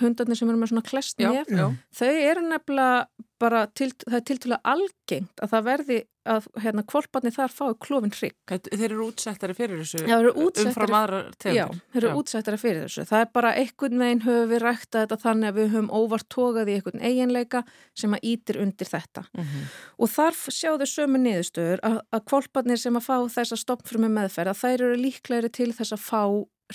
[0.00, 1.66] hundarnir sem eru með svona klest Já, nef já.
[1.96, 3.06] þau eru nefnilega
[3.38, 5.96] bara til, það er tiltúlega algengt að það verði
[6.28, 10.96] að hérna kvolparnir þar fái klófin hrygg Þeir eru útsettari fyrir þessu Já, útsettari- umfram
[10.98, 11.78] aðra Já, tegundir.
[11.94, 13.04] þeir eru útsættara fyrir þessu.
[13.08, 16.68] Það er bara einhvern veginn höfum við rækta þetta þannig að við höfum óvart tókað
[16.68, 17.62] í einhvern eiginleika
[17.96, 19.24] sem að ítir undir þetta.
[19.38, 19.64] Mhm.
[20.02, 24.60] Og þar sjáðu sömu niðurstöður að, að kvolparnir sem að fá þessa stoppfrumi meðferð að
[24.66, 26.22] þær eru líklegri til þess að fá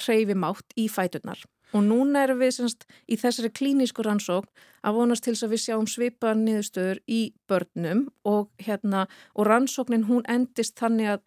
[0.08, 1.44] hreyfimátt í fæturnar.
[1.74, 4.50] Og núna erum við semst í þessari klínísku rannsókn
[4.84, 10.06] að vonast til þess að við sjáum svipaðan niðurstöður í börnum og, hérna, og rannsóknin
[10.10, 11.24] hún endist þannig að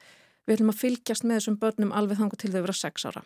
[0.46, 3.22] við ætlum að fylgjast með þessum börnum alveg þangu til þau vera sex ára.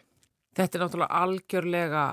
[0.57, 2.05] Þetta er náttúrulega algjörlega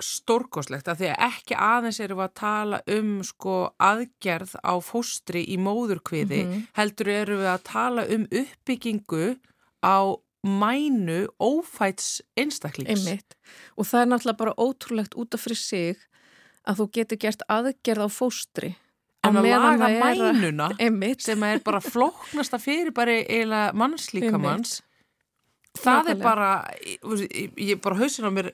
[0.00, 5.58] stórkoslegt að því að ekki aðeins við að tala um sko aðgerð á fóstri í
[5.60, 6.62] móðurkviði Mhm.
[6.78, 9.36] heldur erum við að tala um uppbyggingu
[9.84, 9.96] á
[10.46, 12.90] mænu ófæts einstaklings.
[13.06, 13.34] Einmitt.
[13.76, 15.98] Og það er náttúrulega bara ótrúlegt út af fyrir sig
[16.68, 18.70] að þú getur gert aðgerð á fóstri.
[19.24, 21.20] En að laga er mænuna Einmitt.
[21.22, 24.78] sem er bara flóknasta fyrir bara eiginlega mannslíkamanns
[25.76, 26.24] það er Nákvæmlega.
[26.24, 26.48] bara
[26.82, 28.48] ég, ég, bara hausin á mér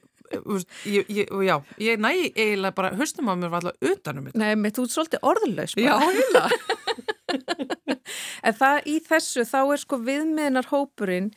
[0.90, 4.50] ég, ég, já, ég næ eiginlega bara hausnum á mér var alltaf utanum þetta Nei,
[4.56, 6.44] einmitt, þú ert svolítið orðlaus Já, heila
[8.46, 11.30] En það í þessu, þá er sko viðmiðnar hópurinn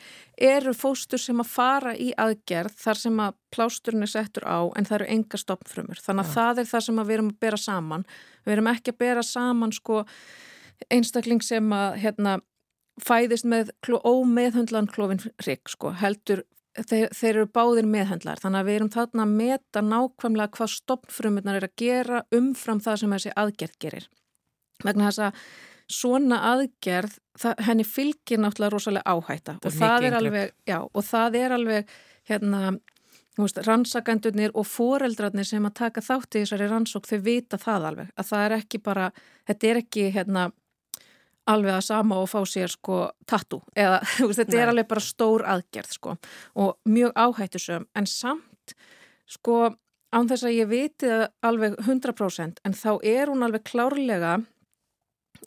[0.50, 4.88] eru fóstur sem að fara í aðgerð þar sem að plásturinn er settur á en
[4.88, 6.04] það eru enga stoppfrumur.
[6.04, 8.06] Þannig að það er það sem við erum að bera saman.
[8.46, 10.04] Við erum ekki að bera saman sko
[10.94, 12.38] einstakling sem að hérna,
[13.04, 16.44] fæðist með ómeðhundlan klófin hrygg sko, heldur
[16.78, 18.40] þeir, þeir eru báðir meðhendlar.
[18.42, 23.02] Þannig að við erum þarna að meta nákvæmlega hvað stoppfrumurnar er að gera umfram það
[23.02, 24.08] sem þessi aðgerð gerir.
[24.86, 25.44] Vegna þess að
[25.90, 29.58] svona aðgerð, það, henni fylgir náttúrulega rosalega áhætta.
[29.64, 31.94] Það og það alveg, já, og það er alveg
[32.30, 32.62] hérna,
[33.40, 38.16] veist, rannsakendurnir og foreldrarnir sem að taka þátt í þessari rannsók, þau vita það alveg
[38.16, 39.12] að það er ekki bara,
[39.50, 40.50] þetta er ekki hérna
[41.50, 44.00] alveg að sama og fá sér sko tattu eða
[44.38, 44.62] þetta Nei.
[44.62, 46.16] er alveg bara stór aðgerð sko
[46.62, 48.76] og mjög áhættusum en samt
[49.30, 49.72] sko
[50.14, 54.40] án þess að ég viti það alveg 100% en þá er hún alveg klárlega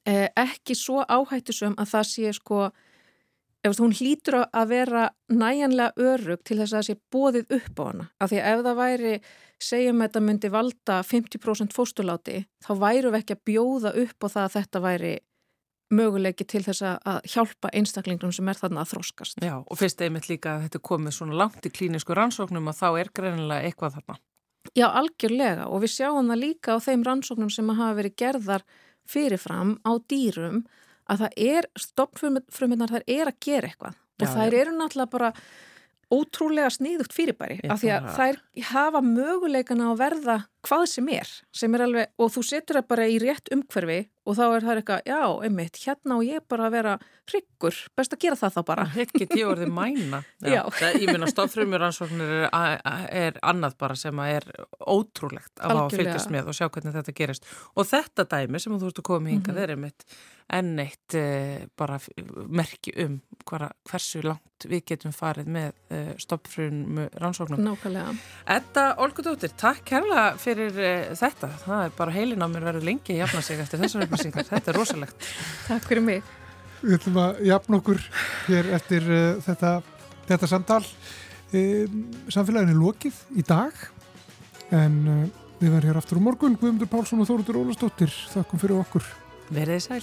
[0.07, 2.70] eh, ekki svo áhættisum að það sé sko
[3.62, 7.84] ef hún hlýtur að vera næjanlega örug til þess að það sé bóðið upp á
[7.86, 8.07] hana.
[8.18, 9.12] Af því að ef það væri,
[9.62, 14.28] segjum að þetta myndi valda 50% fóstuláti, þá væru við ekki að bjóða upp á
[14.34, 15.12] það að þetta væri
[15.92, 19.42] möguleiki til þess að hjálpa einstaklingnum sem er þarna að þróskast.
[19.44, 22.88] Já, og fyrst einmitt líka að þetta komið svona langt í klínisku rannsóknum og þá
[23.03, 24.18] er greinilega eitthvað þarna.
[24.78, 28.64] Já, algjörlega og við sjáum það líka á þeim rannsóknum sem hafa verið gerðar
[29.11, 30.62] fyrirfram á dýrum
[31.11, 33.98] að það er, stoppfruminnar þær er að gera eitthvað.
[34.22, 35.32] Og já, þær eru náttúrulega bara
[36.12, 38.40] ótrúlega sníðugt fyrirbæri af því að þær
[38.70, 40.36] hafa möguleikana að verða
[40.66, 44.36] hvað sem er, sem er alveg, og þú setur það bara í rétt umhverfi og
[44.38, 46.92] þá er það eitthvað, já, einmitt, hérna og ég bara að vera
[47.30, 48.84] hryggur, best að gera það þá bara.
[48.94, 50.20] Get ég orðið mæna.
[50.42, 50.52] Já.
[50.54, 50.60] já.
[50.78, 52.78] Það, ég minna, stofnfrumjuransóknir er,
[53.22, 54.46] er annað bara sem er
[54.78, 57.50] ótrúlegt að hafa fylgjast með og sjá hvernig þetta gerist.
[57.78, 59.62] Og þetta dæmi sem þú ert að koma hingað mm -hmm.
[59.62, 60.06] er einmitt
[60.52, 61.98] enn eitt eh, bara
[62.48, 67.62] merki um hver, hversu langt við getum farið með eh, stofnfrum rannsóknum.
[67.64, 68.14] Nákvæmlega.
[68.46, 71.50] Edda Olgudóttir, takk kærlega fyrir fyrir uh, þetta.
[71.64, 74.46] Það er bara heilin á mér verið lengi að jafna sig eftir þessar upplýsingar.
[74.53, 75.26] Þetta er rosalegt.
[75.66, 76.30] Takk fyrir mig.
[76.82, 78.00] Við ætlum að jafna okkur
[78.46, 79.74] hér eftir uh, þetta,
[80.30, 80.82] þetta samtal.
[81.53, 82.00] Um,
[82.32, 83.84] samfélagin er lokið í dag
[84.72, 85.22] en uh,
[85.61, 86.59] við verðum hér aftur á morgun.
[86.61, 88.12] Guðmundur Pálsson og Þóruður Ólastóttir.
[88.34, 89.07] Þakkum fyrir okkur.
[89.53, 90.03] Verðið sæl.